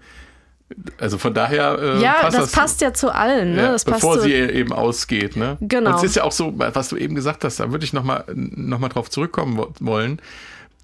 [1.00, 3.56] also von daher äh, Ja, passt das, passt ja zu allen.
[3.56, 3.62] Ne?
[3.62, 5.58] ja, das bevor sie eben ausgeht, ne?
[5.60, 5.90] Genau.
[5.92, 8.24] Und es ist ja auch so, was du eben gesagt hast, da würde ich nochmal
[8.34, 10.22] noch mal drauf zurückkommen wo- wollen.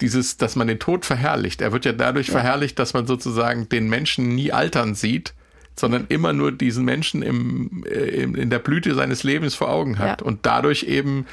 [0.02, 1.62] Dieses, dass man den Tod verherrlicht.
[1.62, 5.34] Er wird ja dadurch verherrlicht, dass man sozusagen den Menschen nie altern sieht,
[5.76, 9.98] sondern immer nur diesen Menschen im, äh, im, in der Blüte seines Lebens vor Augen
[10.00, 10.22] hat.
[10.22, 10.28] Ja.
[10.28, 11.26] Und dadurch eben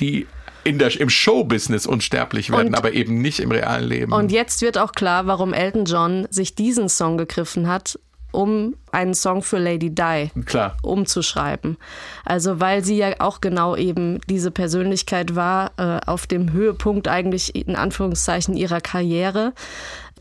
[0.00, 0.26] die
[0.64, 4.12] in der, im Showbusiness unsterblich werden, Und- aber eben nicht im realen Leben.
[4.12, 7.98] Und jetzt wird auch klar, warum Elton John sich diesen Song gegriffen hat,
[8.32, 10.76] um einen Song für Lady Di Klar.
[10.82, 11.76] umzuschreiben.
[12.24, 17.54] Also weil sie ja auch genau eben diese Persönlichkeit war, äh, auf dem Höhepunkt eigentlich
[17.54, 19.52] in Anführungszeichen ihrer Karriere,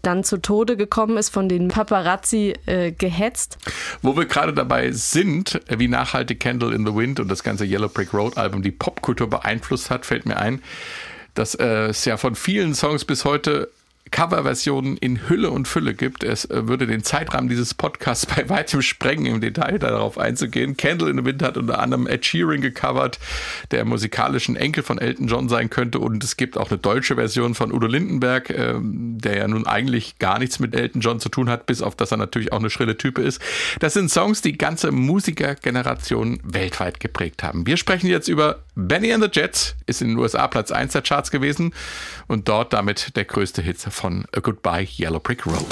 [0.01, 3.57] dann zu Tode gekommen ist, von den Paparazzi äh, gehetzt.
[4.01, 7.89] Wo wir gerade dabei sind, wie nachhaltig Candle in the Wind und das ganze Yellow
[7.89, 10.62] Brick Road Album die Popkultur beeinflusst hat, fällt mir ein,
[11.36, 13.70] dass äh, es ja von vielen Songs bis heute
[14.12, 16.24] Coverversionen in Hülle und Fülle gibt.
[16.24, 20.78] Es äh, würde den Zeitrahmen dieses Podcasts bei weitem sprengen, im Detail darauf einzugehen.
[20.78, 23.20] Candle in the Wind hat unter anderem Ed Sheeran gecovert,
[23.72, 25.99] der musikalischen Enkel von Elton John sein könnte.
[25.99, 30.20] Und es gibt auch eine deutsche Version von Udo Lindenberg, ähm, der ja nun eigentlich
[30.20, 32.70] gar nichts mit Elton John zu tun hat, bis auf dass er natürlich auch eine
[32.70, 33.41] schrille Type ist.
[33.80, 37.66] Das sind Songs, die ganze Musikergeneration weltweit geprägt haben.
[37.66, 41.01] Wir sprechen jetzt über Benny and the Jets, ist in den USA Platz 1 der
[41.01, 41.74] Charts gewesen
[42.28, 45.65] und dort damit der größte Hit von A Goodbye Yellow Brick Road.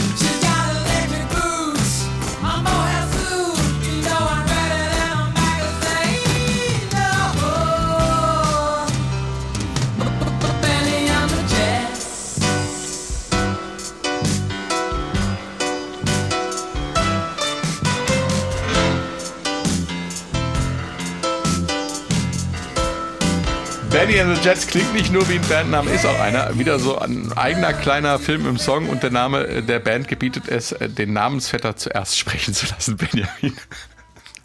[24.09, 26.57] Benny and the Jets klingt nicht nur wie ein Bandname, ist auch einer.
[26.57, 30.75] Wieder so ein eigener kleiner Film im Song und der Name der Band gebietet es,
[30.79, 33.55] den Namensvetter zuerst sprechen zu lassen, Benjamin.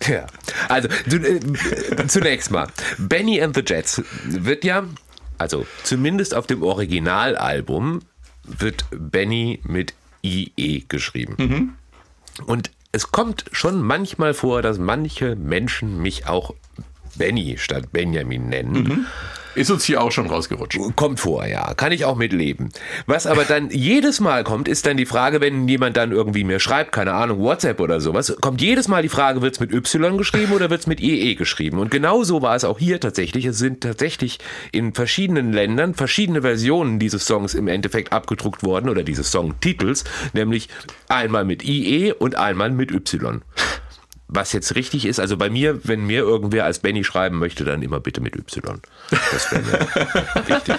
[0.06, 0.26] Ja,
[0.68, 1.40] also äh,
[2.08, 2.66] zunächst mal,
[2.98, 4.84] Benny and the Jets wird ja,
[5.38, 8.00] also zumindest auf dem Originalalbum,
[8.42, 11.78] wird Benny mit IE geschrieben.
[12.44, 16.54] Und es kommt schon manchmal vor, dass manche Menschen mich auch
[17.16, 19.06] Benny statt Benjamin nennen.
[19.54, 20.78] Ist uns hier auch schon rausgerutscht.
[20.96, 21.74] Kommt vor, ja.
[21.74, 22.70] Kann ich auch mitleben.
[23.06, 26.58] Was aber dann jedes Mal kommt, ist dann die Frage, wenn jemand dann irgendwie mir
[26.58, 30.52] schreibt, keine Ahnung, WhatsApp oder sowas, kommt jedes Mal die Frage, wird's mit Y geschrieben
[30.52, 31.78] oder wird's mit EE geschrieben?
[31.78, 33.44] Und genau so war es auch hier tatsächlich.
[33.44, 34.38] Es sind tatsächlich
[34.72, 40.68] in verschiedenen Ländern verschiedene Versionen dieses Songs im Endeffekt abgedruckt worden oder dieses Songtitels, nämlich
[41.08, 43.42] einmal mit IE und einmal mit Y.
[44.26, 47.82] Was jetzt richtig ist, also bei mir, wenn mir irgendwer als Benny schreiben möchte, dann
[47.82, 48.80] immer bitte mit Y.
[49.10, 50.74] Das wäre mir wichtig.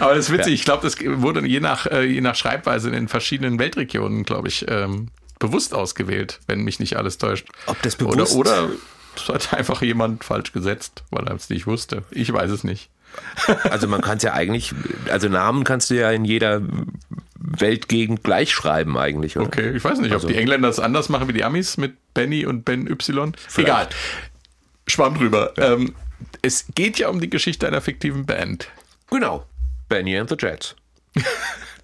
[0.00, 0.54] Aber das ist witzig.
[0.54, 4.48] Ich glaube, das wurde je nach, äh, je nach Schreibweise in den verschiedenen Weltregionen, glaube
[4.48, 5.08] ich, ähm,
[5.38, 7.46] bewusst ausgewählt, wenn mich nicht alles täuscht.
[7.66, 8.70] Ob das bewusst- Oder, oder
[9.16, 12.02] es hat einfach jemand falsch gesetzt, weil er es nicht wusste.
[12.10, 12.90] Ich weiß es nicht.
[13.70, 14.74] Also man kann es ja eigentlich,
[15.10, 16.60] also Namen kannst du ja in jeder
[17.38, 19.46] Weltgegend gleich schreiben eigentlich, oder?
[19.46, 21.94] Okay, ich weiß nicht, Also- ob die Engländer es anders machen wie die Amis mit
[22.14, 23.32] Benny und Ben Y.
[23.56, 23.88] Egal.
[24.86, 25.52] Schwamm drüber.
[25.56, 25.94] Ähm,
[26.42, 28.68] es geht ja um die Geschichte einer fiktiven Band.
[29.10, 29.44] Genau.
[29.88, 30.74] Benny and the Jets.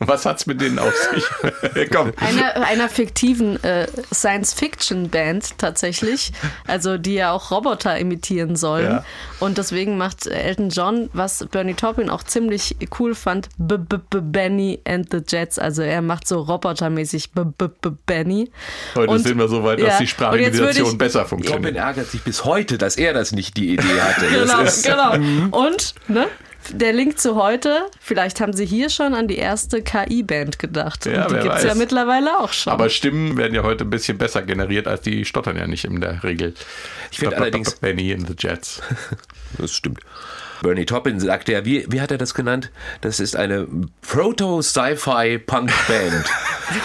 [0.07, 1.91] Was hat's mit denen auf sich?
[1.91, 2.13] Komm.
[2.17, 6.33] Einer, einer fiktiven äh, Science-Fiction-Band tatsächlich,
[6.67, 8.91] also die ja auch Roboter imitieren sollen.
[8.91, 9.05] Ja.
[9.41, 14.21] Und deswegen macht Elton John, was Bernie Taupin auch ziemlich cool fand, B -B -B
[14.21, 15.59] Benny and the Jets.
[15.59, 18.51] Also er macht so robotermäßig B -B -B Benny.
[18.95, 21.77] Heute Und- sind wir so weit, ja, dass die würde Sprachimitation ich- besser funktioniert.
[21.77, 24.25] ärgert sich bis heute, dass er das nicht die Idee hatte.
[24.35, 25.49] Genau, genau.
[25.67, 26.27] Und, ne?
[26.71, 31.07] Der Link zu heute, vielleicht haben sie hier schon an die erste KI-Band gedacht.
[31.07, 32.73] Ja, Und die gibt es ja mittlerweile auch schon.
[32.73, 36.01] Aber Stimmen werden ja heute ein bisschen besser generiert, als die stottern ja nicht in
[36.01, 36.55] der Regel.
[37.11, 38.81] Ich finde allerdings- Benny in the Jets.
[39.59, 40.01] Das stimmt.
[40.65, 42.71] Bernie Taupin sagte ja, wie, wie hat er das genannt?
[43.03, 43.67] Das ist eine
[44.01, 46.25] Proto-Sci-Fi-Punk-Band.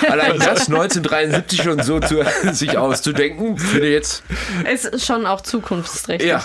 [0.10, 2.22] Allein das 1973 schon so zu,
[2.52, 4.24] sich auszudenken, finde jetzt,
[4.70, 6.28] ist schon auch zukunftsträchtig.
[6.28, 6.44] ja,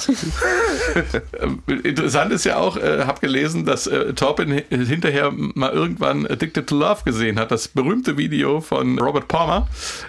[1.83, 6.69] Interessant ist ja auch, äh, habe gelesen, dass äh, Taupin hi- hinterher mal irgendwann Addicted
[6.69, 7.51] to Love gesehen hat.
[7.51, 9.67] Das berühmte Video von Robert Palmer,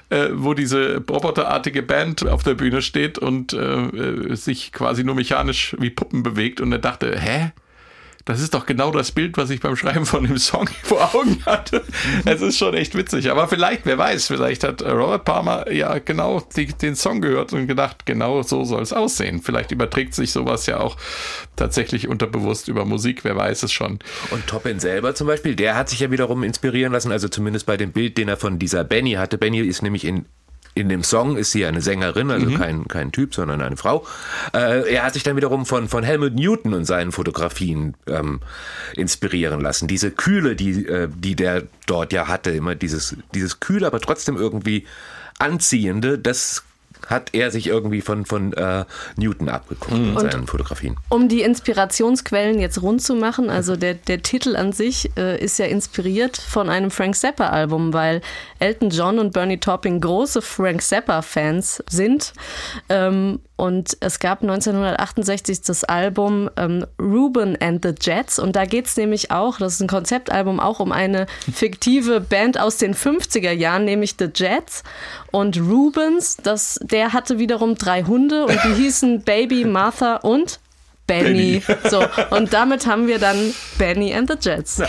[0.09, 5.15] äh, wo diese roboterartige Band auf der Bühne steht und äh, äh, sich quasi nur
[5.15, 6.61] mechanisch wie Puppen bewegt.
[6.61, 7.51] Und er dachte, hä?
[8.25, 11.43] Das ist doch genau das Bild, was ich beim Schreiben von dem Song vor Augen
[11.45, 11.83] hatte.
[12.25, 13.29] Es ist schon echt witzig.
[13.29, 17.67] Aber vielleicht, wer weiß, vielleicht hat Robert Palmer ja genau die, den Song gehört und
[17.67, 19.43] gedacht, genau so soll es aussehen.
[19.43, 20.97] Vielleicht überträgt sich sowas ja auch
[21.55, 23.99] tatsächlich unterbewusst über Musik, wer weiß es schon.
[24.31, 27.77] Und Toppin selber zum Beispiel, der hat sich ja wiederum inspirieren lassen, also zumindest bei
[27.77, 29.37] dem Bild, den er von dieser Benny hatte.
[29.37, 30.25] Benny ist nämlich in
[30.75, 34.05] in dem Song ist sie eine Sängerin, also kein, kein Typ, sondern eine Frau.
[34.53, 38.41] Äh, er hat sich dann wiederum von, von Helmut Newton und seinen Fotografien ähm,
[38.93, 39.87] inspirieren lassen.
[39.87, 44.35] Diese Kühle, die, äh, die der dort ja hatte, immer dieses, dieses Kühle, aber trotzdem
[44.35, 44.85] irgendwie
[45.39, 46.63] Anziehende, das
[47.05, 48.85] hat er sich irgendwie von, von äh,
[49.15, 50.97] Newton abgeguckt in seinen Fotografien.
[51.09, 55.59] Um die Inspirationsquellen jetzt rund zu machen, also der, der Titel an sich äh, ist
[55.59, 58.21] ja inspiriert von einem Frank Zappa-Album, weil
[58.59, 62.33] Elton John und Bernie Taupin große Frank Zappa-Fans sind.
[62.89, 68.37] Ähm, und es gab 1968 das Album ähm, Ruben and the Jets.
[68.37, 72.59] Und da geht es nämlich auch, das ist ein Konzeptalbum, auch um eine fiktive Band
[72.59, 74.83] aus den 50er Jahren, nämlich The Jets.
[75.31, 80.59] Und Rubens, das, der hatte wiederum drei Hunde und die hießen Baby, Martha und
[81.07, 81.61] Benny.
[81.89, 84.81] So, und damit haben wir dann Benny and the Jets.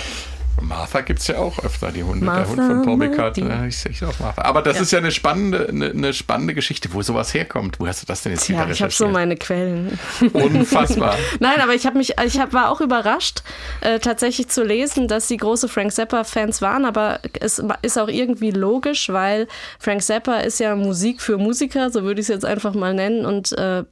[0.61, 2.25] Martha gibt es ja auch öfter, die Hunde.
[2.25, 3.49] Martha, der Hund von Paul McCartney.
[3.49, 4.43] Ja, ich sehe auch Martha.
[4.43, 4.83] Aber das Ja.
[4.83, 7.79] ist ja eine spannende, eine, eine spannende Geschichte, wo sowas herkommt.
[7.81, 9.99] Wo hast du das denn jetzt Ja, wieder ich habe so meine Quellen.
[10.33, 11.17] Unfassbar.
[11.41, 13.43] Nein, aber ich habe mich, ich hab, war auch überrascht,
[13.81, 18.51] äh, tatsächlich zu lesen, dass sie große Frank Zappa-Fans waren, aber es ist auch irgendwie
[18.51, 19.47] logisch, weil
[19.79, 23.27] Frank Zappa ist ja Musik für Musiker, so würde ich es jetzt einfach mal nennen.
[23.27, 23.85] Und äh,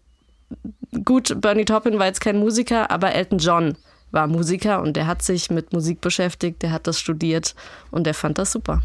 [1.04, 3.76] gut, Bernie Taupin war jetzt kein Musiker, aber Elton John
[4.14, 7.54] war Musiker und der hat sich mit Musik beschäftigt, der hat das studiert
[7.90, 8.80] und der fand das super.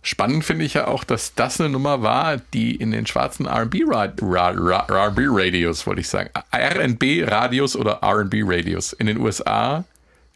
[0.00, 4.16] Spannend finde ich ja auch, dass das eine Nummer war, die in den schwarzen RB-Radios,
[5.86, 9.84] wollte ich sagen, RB-Radios oder RB-Radios in den USA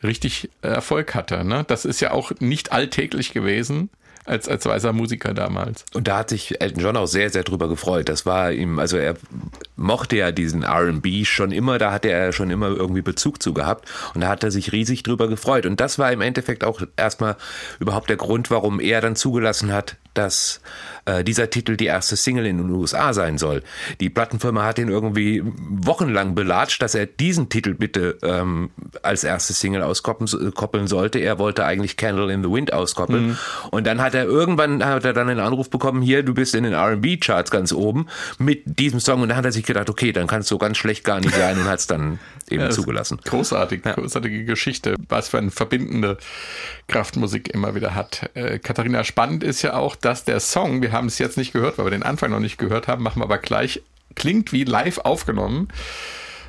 [0.02, 1.44] richtig Erfolg hatte.
[1.44, 1.64] Ne?
[1.66, 3.88] Das ist ja auch nicht alltäglich gewesen
[4.24, 5.84] als, als weißer Musiker damals.
[5.94, 8.08] Und da hat sich Elton John auch sehr, sehr drüber gefreut.
[8.08, 9.14] Das war ihm, also er
[9.76, 13.90] mochte ja diesen RB schon immer, da hatte er schon immer irgendwie Bezug zu gehabt
[14.14, 15.66] und da hat er sich riesig drüber gefreut.
[15.66, 17.36] Und das war im Endeffekt auch erstmal
[17.80, 20.60] überhaupt der Grund, warum er dann zugelassen hat, dass
[21.04, 23.62] äh, dieser Titel die erste Single in den USA sein soll.
[24.00, 28.70] Die Plattenfirma hat ihn irgendwie wochenlang belatscht, dass er diesen Titel bitte ähm,
[29.02, 31.18] als erste Single auskoppeln koppeln sollte.
[31.18, 33.38] Er wollte eigentlich Candle in the Wind auskoppeln.
[33.70, 36.64] Und dann hat er irgendwann hat er dann einen Anruf bekommen, hier, du bist in
[36.64, 38.06] den R&B-Charts ganz oben
[38.38, 39.22] mit diesem Song.
[39.22, 41.34] Und dann hat er sich gedacht, okay, dann kann es so ganz schlecht gar nicht
[41.34, 42.18] sein und hat es dann
[42.48, 43.18] eben Ja, zugelassen.
[43.24, 46.18] Großartig, großartige Geschichte, was für eine verbindende
[46.88, 48.30] Kraft Musik immer wieder hat.
[48.34, 51.78] Äh, Katharina, spannend ist ja auch, dass der Song, wir haben es jetzt nicht gehört,
[51.78, 53.82] weil wir den Anfang noch nicht gehört haben, machen wir aber gleich,
[54.14, 55.68] klingt wie live aufgenommen.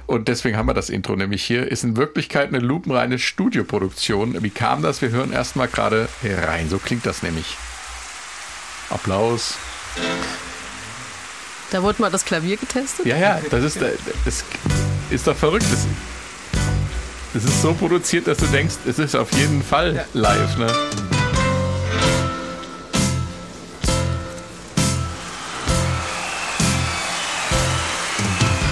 [0.06, 1.72] Und deswegen haben wir das Intro nämlich hier.
[1.72, 4.44] Ist in Wirklichkeit eine lupenreine Studioproduktion.
[4.44, 5.02] Wie kam das?
[5.02, 6.70] Wir hören erstmal gerade rein.
[6.70, 7.58] So klingt das nämlich.
[8.90, 9.58] Applaus.
[11.74, 13.04] Da wurde mal das Klavier getestet.
[13.08, 14.44] Ja, ja, das ist, das
[15.10, 15.66] ist doch verrückt.
[15.72, 15.88] Das,
[17.34, 20.56] das ist so produziert, dass du denkst, es ist auf jeden Fall live.
[20.60, 20.68] Ne?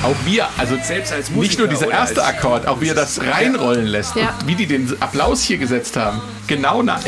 [0.04, 3.20] Auch wir, also Selbst als nicht nur Musiker dieser erste Akkord, auch wie er das
[3.20, 4.36] reinrollen lässt Ja.
[4.40, 6.22] und wie die den Applaus hier gesetzt haben.
[6.46, 7.04] Genau nach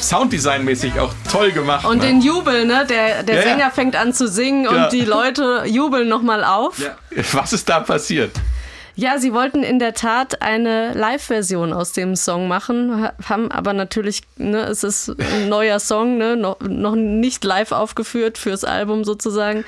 [0.00, 1.84] Sounddesignmäßig auch toll gemacht.
[1.84, 2.06] Und ne?
[2.06, 2.86] den Jubel, ne?
[2.88, 3.48] Der, der Ja, ja.
[3.48, 4.84] Sänger fängt an zu singen Ja.
[4.84, 6.78] und die Leute jubeln nochmal auf.
[6.78, 6.96] Ja.
[7.32, 8.32] Was ist da passiert?
[9.18, 14.22] Sie wollten in der Tat eine Live-Version aus dem Song machen, ha- haben aber natürlich,
[14.38, 19.64] ne, es ist ein neuer Song, ne, noch, noch nicht live aufgeführt fürs Album sozusagen.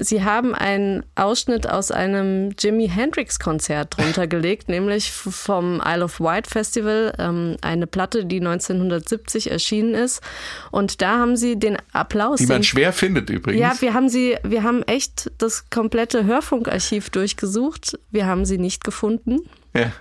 [0.00, 6.46] Sie haben einen Ausschnitt aus einem Jimi Hendrix-Konzert drunter gelegt, nämlich vom Isle of Wight
[6.46, 10.22] Festival, ähm, eine Platte, die 1970 erschienen ist.
[10.70, 12.38] Und da haben sie den Applaus.
[12.38, 13.60] Die man schwer findet übrigens.
[13.60, 17.98] ja, wir haben sie, wir haben echt das komplette Hörfunkarchiv durchgesucht.
[18.10, 19.40] Wir haben sie nicht gefunden.
[19.74, 19.92] ja.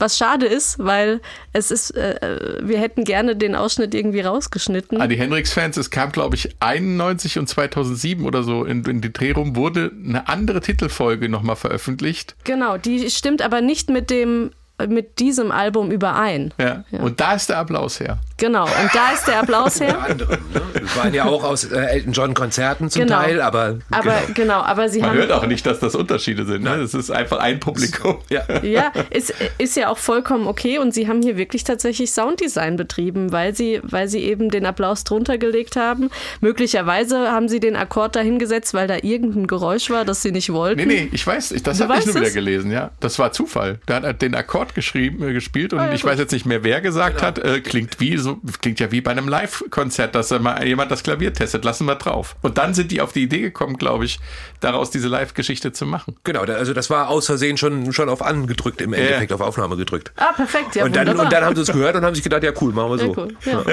[0.00, 1.20] Was schade ist, weil
[1.52, 4.98] es ist, äh, wir hätten gerne den Ausschnitt irgendwie rausgeschnitten.
[4.98, 9.12] An die Hendrix-Fans, es kam, glaube ich, 91 und 2007 oder so in, in die
[9.12, 12.34] Dreh rum, wurde eine andere Titelfolge nochmal veröffentlicht.
[12.44, 14.52] Genau, die stimmt aber nicht mit dem,
[14.88, 16.54] mit diesem Album überein.
[16.58, 16.82] Ja.
[16.92, 18.20] Und da ist der Applaus her.
[18.40, 19.96] Genau, und da ist der Applaus her.
[20.02, 20.38] Anderem.
[20.52, 20.60] Ne?
[20.80, 23.20] Das waren ja auch aus äh, Elton John Konzerten zum Genau.
[23.20, 24.34] Teil, aber, Aber genau.
[24.34, 26.62] genau, aber sie Man haben hört auch nicht, dass das Unterschiede sind.
[26.64, 26.78] Ne?
[26.78, 28.18] Das ist einfach ein Publikum.
[28.30, 28.42] Ja.
[28.62, 33.30] Ja, ist, ist ja auch vollkommen okay und sie haben hier wirklich tatsächlich Sounddesign betrieben,
[33.32, 36.10] weil sie, weil sie eben den Applaus drunter gelegt haben.
[36.40, 40.80] Möglicherweise haben sie den Akkord dahingesetzt, weil da irgendein Geräusch war, das sie nicht wollten.
[40.80, 42.34] Nee, nee, ich weiß, ich- das habe ich nur wieder es?
[42.34, 42.90] gelesen, ja.
[43.00, 43.78] Das war Zufall.
[43.88, 46.10] Der hat den Akkord geschrieben, äh, gespielt und Ah, ja, ich gut.
[46.10, 47.38] weiß jetzt nicht mehr, wer gesagt hat.
[47.38, 48.29] Äh, klingt wie so,
[48.60, 51.64] klingt ja wie bei einem Live-Konzert, dass da mal jemand das Klavier testet.
[51.64, 52.36] Lassen wir drauf.
[52.42, 54.18] Und dann sind die auf die Idee gekommen, glaube ich,
[54.60, 56.16] daraus diese Live-Geschichte zu machen.
[56.24, 60.12] Genau, also das war aus Versehen schon, schon auf angedrückt, im Endeffekt auf Aufnahme gedrückt.
[60.16, 61.24] Ah, perfekt, ja, und, dann, wunderbar.
[61.24, 63.16] und dann haben sie es gehört und haben sich gedacht, ja cool, machen wir so.
[63.16, 63.36] Cool.
[63.44, 63.64] Ja.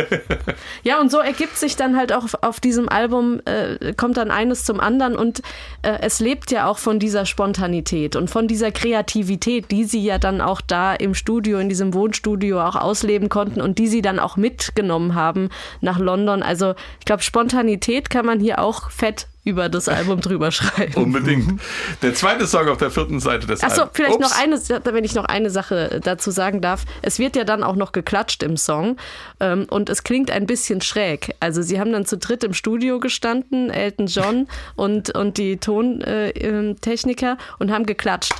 [0.83, 4.31] ja, und so ergibt sich dann halt auch auf, auf diesem Album, äh, kommt dann
[4.31, 5.41] eines zum anderen und
[5.81, 10.17] äh, es lebt ja auch von dieser Spontanität und von dieser Kreativität, die sie ja
[10.17, 14.19] dann auch da im Studio, in diesem Wohnstudio auch ausleben konnten und die sie dann
[14.19, 15.49] auch mitgenommen haben
[15.81, 16.41] nach London.
[16.41, 20.93] Also ich glaube, Spontanität kann man hier auch fett über das Album drüber schreiben.
[20.95, 21.61] Unbedingt.
[22.01, 23.95] Der zweite Song auf der vierten Seite des Achso, Albums.
[23.95, 24.29] vielleicht Ups.
[24.29, 26.85] noch eine, wenn ich noch eine Sache dazu sagen darf.
[27.01, 28.97] Es wird ja dann auch noch geklatscht im Song
[29.39, 31.33] ähm, und es klingt ein bisschen schräg.
[31.39, 36.71] Also sie haben dann zu dritt im Studio gestanden, Elton John und, und die Tontechniker
[36.71, 38.33] äh, Techniker, und haben geklatscht.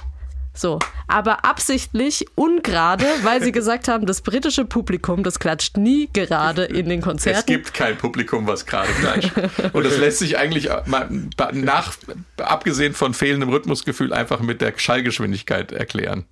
[0.58, 6.64] So, aber absichtlich ungerade, weil sie gesagt haben, das britische Publikum, das klatscht nie gerade
[6.64, 7.46] in den Es Konzerten.
[7.46, 9.32] gibt kein Publikum, was gerade klatscht.
[9.74, 11.08] Und das lässt sich eigentlich mal
[11.54, 11.94] nach,
[12.38, 16.26] abgesehen von fehlendem Rhythmusgefühl, einfach mit der Schallgeschwindigkeit erklären.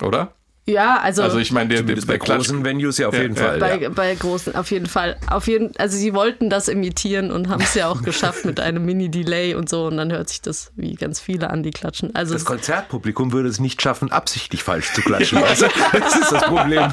[0.00, 0.34] Oder?
[0.70, 2.38] Ja, also, Also ich meine, der, der, bei Klatsch.
[2.38, 3.36] großen Venues ja auf Ja, jeden.
[3.36, 3.58] Fall.
[3.58, 3.88] Bei, ja.
[3.88, 5.16] bei großen, auf jeden Fall.
[5.28, 8.84] Auf jeden, also sie wollten das imitieren und haben es ja auch geschafft mit einem
[8.84, 9.86] Mini-Delay und so.
[9.86, 12.14] Und dann hört sich das wie ganz viele an, die klatschen.
[12.14, 15.38] Also Das Konzertpublikum würde es nicht schaffen, absichtlich falsch zu klatschen.
[15.38, 16.92] Also, das ist das Problem.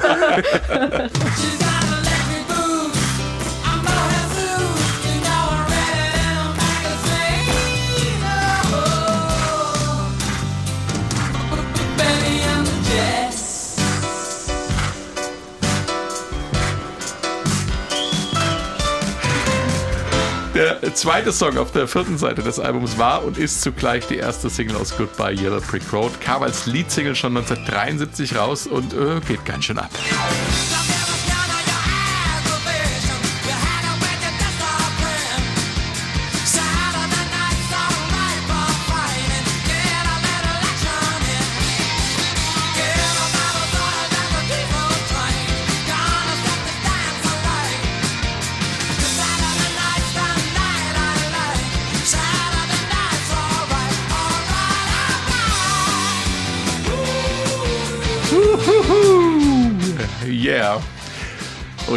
[20.58, 24.50] Der zweite Song auf der vierten Seite des Albums war und ist zugleich die erste
[24.50, 26.20] Single aus Goodbye Yellow Brick Road.
[26.20, 29.90] Kam als Leadsingle schon 1973 raus und äh, geht ganz schön ab.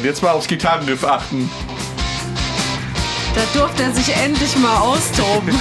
[0.01, 1.47] Und jetzt mal aufs Gitarrenriff achten.
[3.35, 5.53] da durfte er sich endlich mal austoben.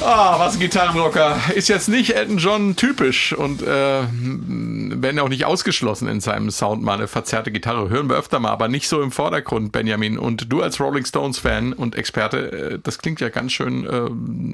[0.00, 1.40] Ah, was ein Gitarrenrocker.
[1.56, 6.84] Ist jetzt nicht Elton John typisch und äh, wenn auch nicht ausgeschlossen in seinem Sound
[6.84, 7.90] mal eine verzerrte Gitarre.
[7.90, 10.16] Hören wir öfter mal, aber nicht so im Vordergrund, Benjamin.
[10.16, 13.84] Und du als Rolling Stones Fan und Experte, äh, das klingt ja ganz schön,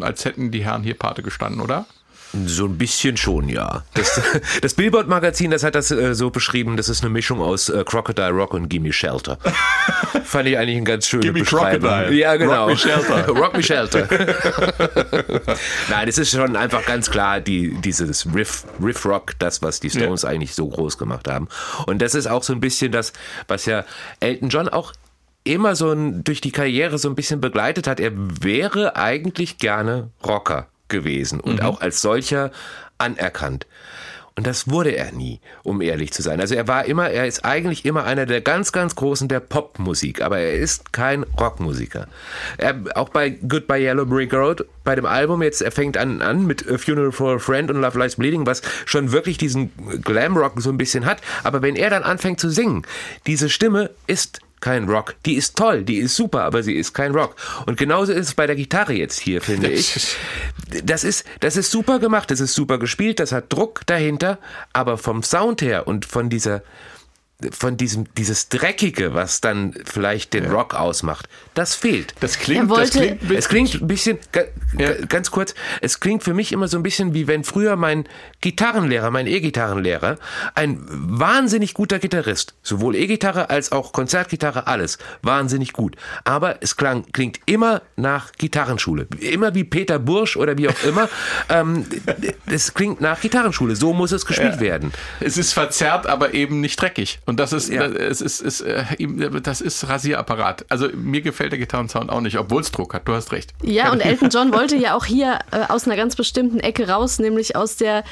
[0.01, 1.85] äh, als hätten die Herren hier Pate gestanden, oder?
[2.47, 3.85] So ein bisschen schon, ja.
[3.95, 4.21] Das,
[4.61, 8.31] das Billboard-Magazin, das hat das äh, so beschrieben, das ist eine Mischung aus äh, Crocodile
[8.31, 9.39] Rock und Gimme Shelter.
[10.25, 11.89] Fand ich eigentlich eine ganz schöne Gimme Beschreibung.
[11.89, 12.15] Crocodile.
[12.19, 12.67] Ja, genau.
[12.67, 13.29] Rock Me Shelter.
[13.29, 14.09] Rock Me Shelter.
[15.89, 19.91] Nein, es ist schon einfach ganz klar die, dieses Riff, Riff Rock, das, was die
[19.91, 20.31] Stones Ja.
[20.31, 21.49] eigentlich so groß gemacht haben.
[21.87, 23.13] Und das ist auch so ein bisschen das,
[23.47, 23.85] was ja
[24.21, 24.93] Elton John auch
[25.45, 28.01] immer so ein, durch die Karriere so ein bisschen begleitet hat.
[28.01, 32.51] Er wäre eigentlich gerne Rocker gewesen und auch als solcher
[32.99, 33.67] anerkannt.
[34.37, 36.41] Und das wurde er nie, um ehrlich zu sein.
[36.41, 40.23] Also er war immer, er ist eigentlich immer einer der ganz, ganz Großen der Popmusik,
[40.23, 42.09] aber er ist kein Rockmusiker.
[42.59, 46.47] Er, auch bei Goodbye Yellow Brick Road, bei dem Album jetzt, er fängt an, an
[46.47, 49.71] mit A Funeral for a Friend und Love Lies Bleeding, was schon wirklich diesen
[50.03, 51.21] Glamrock so ein bisschen hat.
[51.45, 52.85] Aber wenn er dann anfängt zu singen,
[53.29, 55.15] diese Stimme ist kein Rock.
[55.27, 57.37] Die ist toll, die ist super, aber sie ist kein Rock.
[57.67, 60.17] Und genauso ist es bei der Gitarre jetzt hier, finde ich.
[60.85, 64.39] Das ist, das ist super gemacht, das ist super gespielt, das hat Druck dahinter,
[64.73, 66.63] aber vom Sound her und von dieser,
[67.53, 72.15] von diesem, dieses Dreckige, was dann vielleicht den Rock ausmacht, das fehlt.
[72.21, 74.19] Das klingt, wollte- das klingt Es klingt ein bisschen,
[74.79, 74.93] Ja.
[74.93, 78.05] ga- ganz kurz, es klingt für mich immer so ein bisschen wie wenn früher mein
[78.41, 80.19] Gitarrenlehrer, mein E-Gitarrenlehrer,
[80.55, 85.97] ein wahnsinnig guter Gitarrist, sowohl E-Gitarre als auch Konzertgitarre, alles, wahnsinnig gut.
[86.25, 89.07] Aber es klang, klingt immer nach Gitarrenschule.
[89.21, 91.09] Immer wie Peter Bursch oder wie auch immer.
[91.49, 91.87] ähm,
[92.47, 93.77] es klingt nach Gitarrenschule.
[93.77, 94.93] So muss es gespielt werden.
[95.21, 97.21] Es ist verzerrt, aber eben nicht dreckig.
[97.27, 97.89] Und das ist, Ja.
[97.89, 100.65] das ist, ist, äh, ihm- das ist Rasierapparat.
[100.69, 103.07] Also mir gefällt der Gitarrensound auch nicht, obwohl es Druck hat.
[103.09, 103.53] Du hast recht.
[103.63, 107.19] Ja, und Elton John wollte ja auch hier äh, aus einer ganz bestimmten Ecke raus,
[107.19, 108.03] nämlich aus der äh,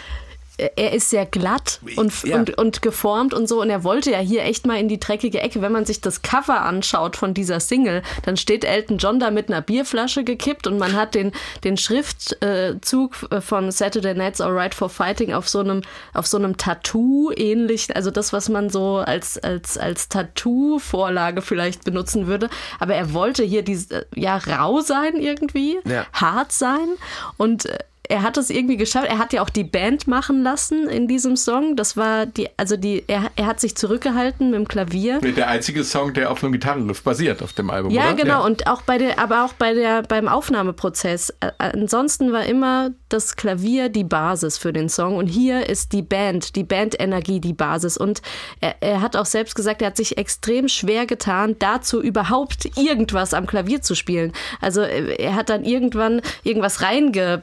[0.77, 2.37] er ist sehr glatt und, Ja.
[2.37, 3.61] und, und geformt und so.
[3.61, 5.63] Und er wollte ja hier echt mal in die dreckige Ecke.
[5.63, 9.49] Wenn man sich das Cover anschaut von dieser Single, dann steht Elton John da mit
[9.49, 11.33] einer Bierflasche gekippt und man hat den,
[11.65, 15.83] den Schriftzug äh, von Saturday Night's Alright for Fighting auf so einem,
[16.15, 21.85] auf so einem Tattoo ähnlich, also das, was man so als, als, als Tattoo-Vorlage vielleicht
[21.85, 22.49] benutzen würde.
[22.79, 26.07] Aber er wollte hier diese, ja, rau sein irgendwie, Ja.
[26.13, 26.89] hart sein
[27.37, 27.79] und äh,
[28.13, 29.07] er hat es irgendwie geschafft.
[29.09, 31.77] Er hat ja auch die Band machen lassen in diesem Song.
[31.77, 35.19] Das war die, also die, er, er hat sich zurückgehalten mit dem Klavier.
[35.21, 38.15] Der einzige Song, der auf einem Gitarrenriff basiert auf dem Album, Ja, oder?
[38.15, 38.45] genau.
[38.45, 41.31] Und auch bei der, aber auch bei der, beim Aufnahmeprozess.
[41.41, 45.17] Äh, Ansonsten war immer das Klavier die Basis für den Song.
[45.17, 47.97] Und hier ist die Band, die Bandenergie die Basis.
[47.97, 48.21] Und
[48.61, 53.33] er, er hat auch selbst gesagt, er hat sich extrem schwer getan, dazu überhaupt irgendwas
[53.33, 54.33] am Klavier zu spielen.
[54.61, 57.43] Also äh, er hat dann irgendwann irgendwas reinge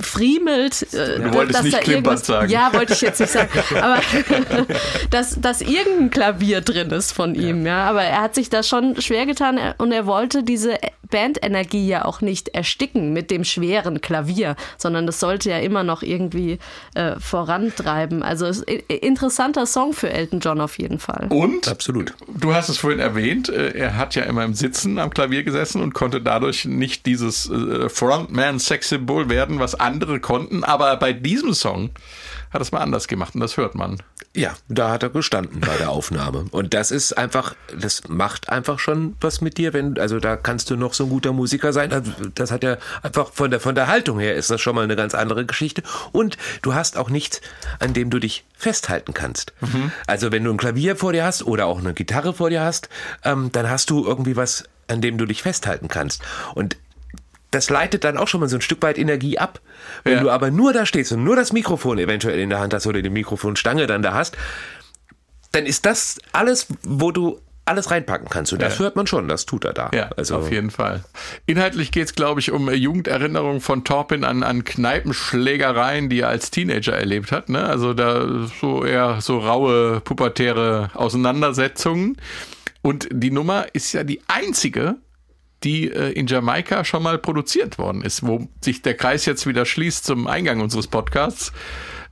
[0.00, 0.82] friemelt.
[0.94, 2.50] äh, Du wolltest dass nicht irgendwas- sagen.
[2.50, 3.48] Ja, wollte ich jetzt nicht sagen.
[3.80, 3.98] Aber
[5.10, 7.84] dass, dass irgendein Klavier drin ist von ihm, ja.
[7.88, 10.76] Aber er hat sich da schon schwer getan und er wollte diese
[11.10, 16.02] Bandenergie ja auch nicht ersticken mit dem schweren Klavier, sondern das sollte ja immer noch
[16.02, 16.58] irgendwie
[16.94, 18.22] äh, vorantreiben.
[18.22, 21.28] Also es ist ein interessanter Song für Elton John auf jeden Fall.
[21.30, 22.12] Und Absolut.
[22.28, 25.80] du hast es vorhin erwähnt, äh, er hat ja immer im Sitzen am Klavier gesessen
[25.82, 30.64] und konnte dadurch nicht dieses äh, Frontman-Sex-Symbol werden, was andere konnten.
[30.64, 31.90] Aber bei diesem Song
[32.50, 33.98] hat es mal anders gemacht und das hört man.
[34.34, 36.46] Ja, da hat er gestanden bei der Aufnahme.
[36.50, 40.70] Und das ist einfach, das macht einfach schon was mit dir, wenn, also da kannst
[40.70, 41.92] du noch so ein guter Musiker sein.
[41.92, 44.84] Also Das hat ja einfach von der, von der Haltung her ist das schon mal
[44.84, 45.82] eine ganz andere Geschichte.
[46.12, 47.40] Und du hast auch nichts,
[47.80, 49.52] an dem du dich festhalten kannst.
[50.06, 52.88] Also wenn du ein Klavier vor dir hast oder auch eine Gitarre vor dir hast,
[53.24, 56.22] ähm, dann hast du irgendwie was, an dem du dich festhalten kannst.
[56.54, 56.76] Und
[57.50, 59.60] das leitet dann auch schon mal so ein Stück weit Energie ab.
[60.04, 60.20] Wenn Ja.
[60.20, 63.00] du aber nur da stehst und nur das Mikrofon eventuell in der Hand hast oder
[63.02, 64.36] die Mikrofonstange dann da hast,
[65.52, 68.52] dann ist das alles, wo du alles reinpacken kannst.
[68.54, 68.84] Und das Ja.
[68.84, 69.90] hört man schon, das tut er da.
[69.94, 71.04] Ja, also, auf jeden Fall.
[71.44, 76.50] Inhaltlich geht es, glaube ich, um Jugenderinnerungen von Torpin an, an Kneipenschlägereien, die er als
[76.50, 77.48] Teenager erlebt hat.
[77.48, 77.64] Ne?
[77.64, 82.16] Also da so eher so raue, pubertäre Auseinandersetzungen.
[82.82, 84.96] Und die Nummer ist ja die einzige,
[85.64, 89.66] die äh, in Jamaika schon mal produziert worden ist, wo sich der Kreis jetzt wieder
[89.66, 91.52] schließt zum Eingang unseres Podcasts.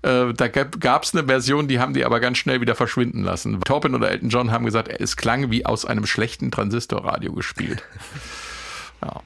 [0.03, 3.61] Äh, da gab es eine Version, die haben die aber ganz schnell wieder verschwinden lassen.
[3.61, 7.83] Torpin oder Elton John haben gesagt, es klang wie aus einem schlechten Transistorradio gespielt.
[9.03, 9.23] ja.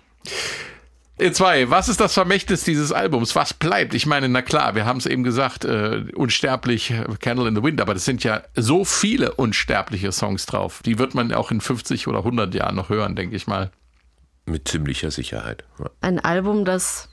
[1.33, 3.37] Zwei, was ist das Vermächtnis dieses Albums?
[3.37, 3.93] Was bleibt?
[3.93, 7.83] Ich meine, na klar, wir haben es eben gesagt, äh, unsterblich, Candle in the Wind,
[7.83, 10.81] aber das sind ja so viele unsterbliche Songs drauf.
[10.83, 13.71] Die wird man auch in 50 oder 100 Jahren noch hören, denke ich mal.
[14.51, 15.65] Mit ziemlicher Sicherheit.
[15.79, 15.91] Ja.
[16.01, 17.09] Ein Album, das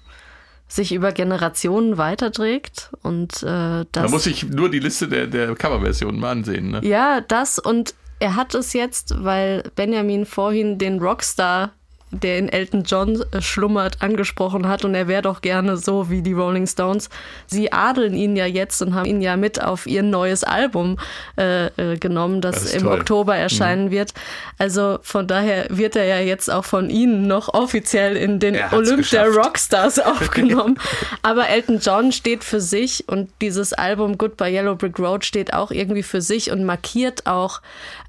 [0.68, 5.56] sich über Generationen weiterträgt und äh, Man das muss sich nur die Liste der, der
[5.56, 6.72] Coverversionen mal ansehen.
[6.72, 6.82] Ne?
[6.84, 11.72] Ja, das und er hat es jetzt, weil Benjamin vorhin den Rockstar,
[12.12, 16.22] der in Elton John äh, schlummert, angesprochen hat und er wäre doch gerne so wie
[16.22, 17.10] die Rolling Stones.
[17.48, 20.98] Sie adeln ihn ja jetzt und haben ihn ja mit auf ihr neues Album
[21.38, 22.94] äh, äh, genommen, das, Das im toll.
[22.94, 23.00] Mhm.
[23.00, 24.14] Oktober erscheinen wird.
[24.58, 29.10] Also von daher wird er ja jetzt auch von Ihnen noch offiziell in den Olymp
[29.10, 29.38] der geschafft.
[29.38, 30.80] Rockstars aufgenommen.
[31.22, 35.72] Aber Elton John steht für sich und dieses Album Goodbye Yellow Brick Road steht auch
[35.72, 37.62] irgendwie für sich und markiert auch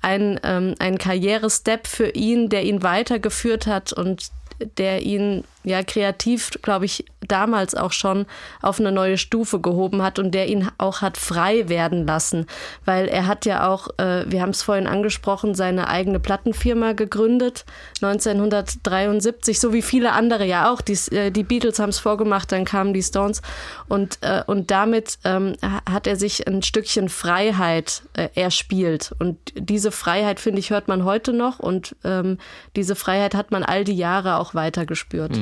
[0.03, 4.30] einen, ähm, einen Karrierestep für ihn, der ihn weitergeführt hat und
[4.76, 8.27] der ihn ja kreativ, glaube ich, damals auch schon
[8.62, 12.47] auf eine neue Stufe gehoben hat und der ihn auch hat frei werden lassen,
[12.85, 17.64] weil er hat ja auch, äh, wir haben es vorhin angesprochen, seine eigene Plattenfirma gegründet,
[18.03, 20.81] 1973, so wie viele andere ja auch.
[20.81, 23.43] Die, äh, die Beatles haben es vorgemacht, dann kamen die Stones
[23.89, 29.39] und, äh, und damit ähm, ha- hat er sich ein Stückchen Freiheit äh, erspielt und
[29.55, 32.39] diese Freiheit, finde ich, hört man heute noch und ähm,
[32.77, 35.37] diese Freiheit hat man all die Jahre auch weiter gespürt.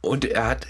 [0.00, 0.66] Und er hat,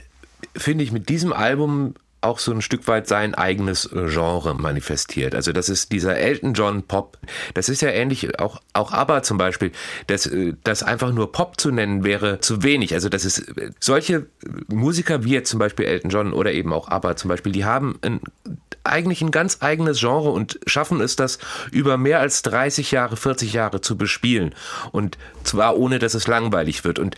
[0.57, 5.35] finde ich, mit diesem Album auch so ein Stück weit sein eigenes Genre manifestiert.
[5.35, 7.17] Also das ist dieser Elton John Pop.
[7.55, 9.71] Das ist ja ähnlich, auch, auch ABBA zum Beispiel.
[10.09, 12.93] Das, äh, das einfach nur Pop zu nennen wäre zu wenig.
[12.95, 13.47] Also das ist,
[13.79, 14.27] solche
[14.67, 17.99] Musiker wie jetzt zum Beispiel Elton John oder eben auch ABBA zum Beispiel, die haben
[18.03, 18.21] ein,
[18.83, 21.39] eigentlich ein ganz eigenes Genre und schaffen es, das
[21.71, 24.55] über mehr als 30 Jahre, 40 Jahre zu bespielen.
[24.91, 26.99] Und zwar ohne, dass es langweilig wird.
[26.99, 27.17] Und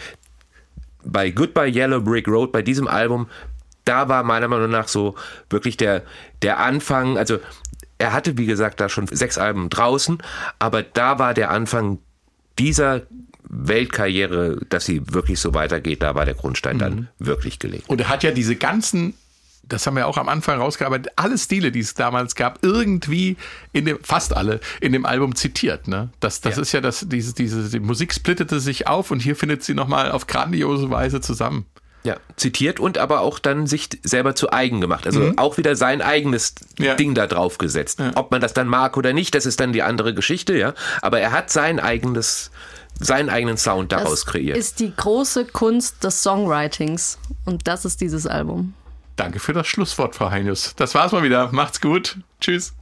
[1.04, 3.28] bei Goodbye Yellow Brick Road, bei diesem Album,
[3.84, 5.14] da war meiner Meinung nach so
[5.48, 6.02] wirklich der,
[6.42, 7.38] der Anfang, also
[7.98, 10.18] er hatte, wie gesagt, da schon sechs Alben draußen,
[10.58, 11.98] aber da war der Anfang
[12.58, 13.02] dieser
[13.50, 17.88] Weltkarriere, dass sie wirklich so weitergeht, da war der Grundstein dann wirklich gelegt.
[17.88, 19.14] Und er hat ja diese ganzen,
[19.70, 23.36] das haben wir auch am Anfang rausgearbeitet, alle Stile, die es damals gab, irgendwie
[23.72, 25.88] in dem, fast alle, in dem Album zitiert.
[25.88, 26.10] Ne?
[26.20, 26.62] Das, das Ja.
[26.62, 30.10] ist ja das, diese, diese, die Musik splittete sich auf und hier findet sie nochmal
[30.12, 31.66] auf grandiose Weise zusammen.
[32.02, 35.06] Ja, zitiert und aber auch dann sich selber zu eigen gemacht.
[35.06, 36.94] Also auch wieder sein eigenes Ja.
[36.94, 38.00] Ding da drauf gesetzt.
[38.14, 40.72] Ob man das dann mag oder nicht, das ist dann die andere Geschichte, ja.
[41.02, 42.50] Aber er hat sein eigenes,
[42.98, 44.56] seinen eigenen Sound daraus Das kreiert.
[44.56, 48.72] ist die große Kunst des Songwritings und das ist dieses Album.
[49.20, 50.74] Danke für das Schlusswort, Frau Heinius.
[50.76, 51.50] Das war's mal wieder.
[51.52, 52.16] Macht's gut.
[52.40, 52.72] Tschüss.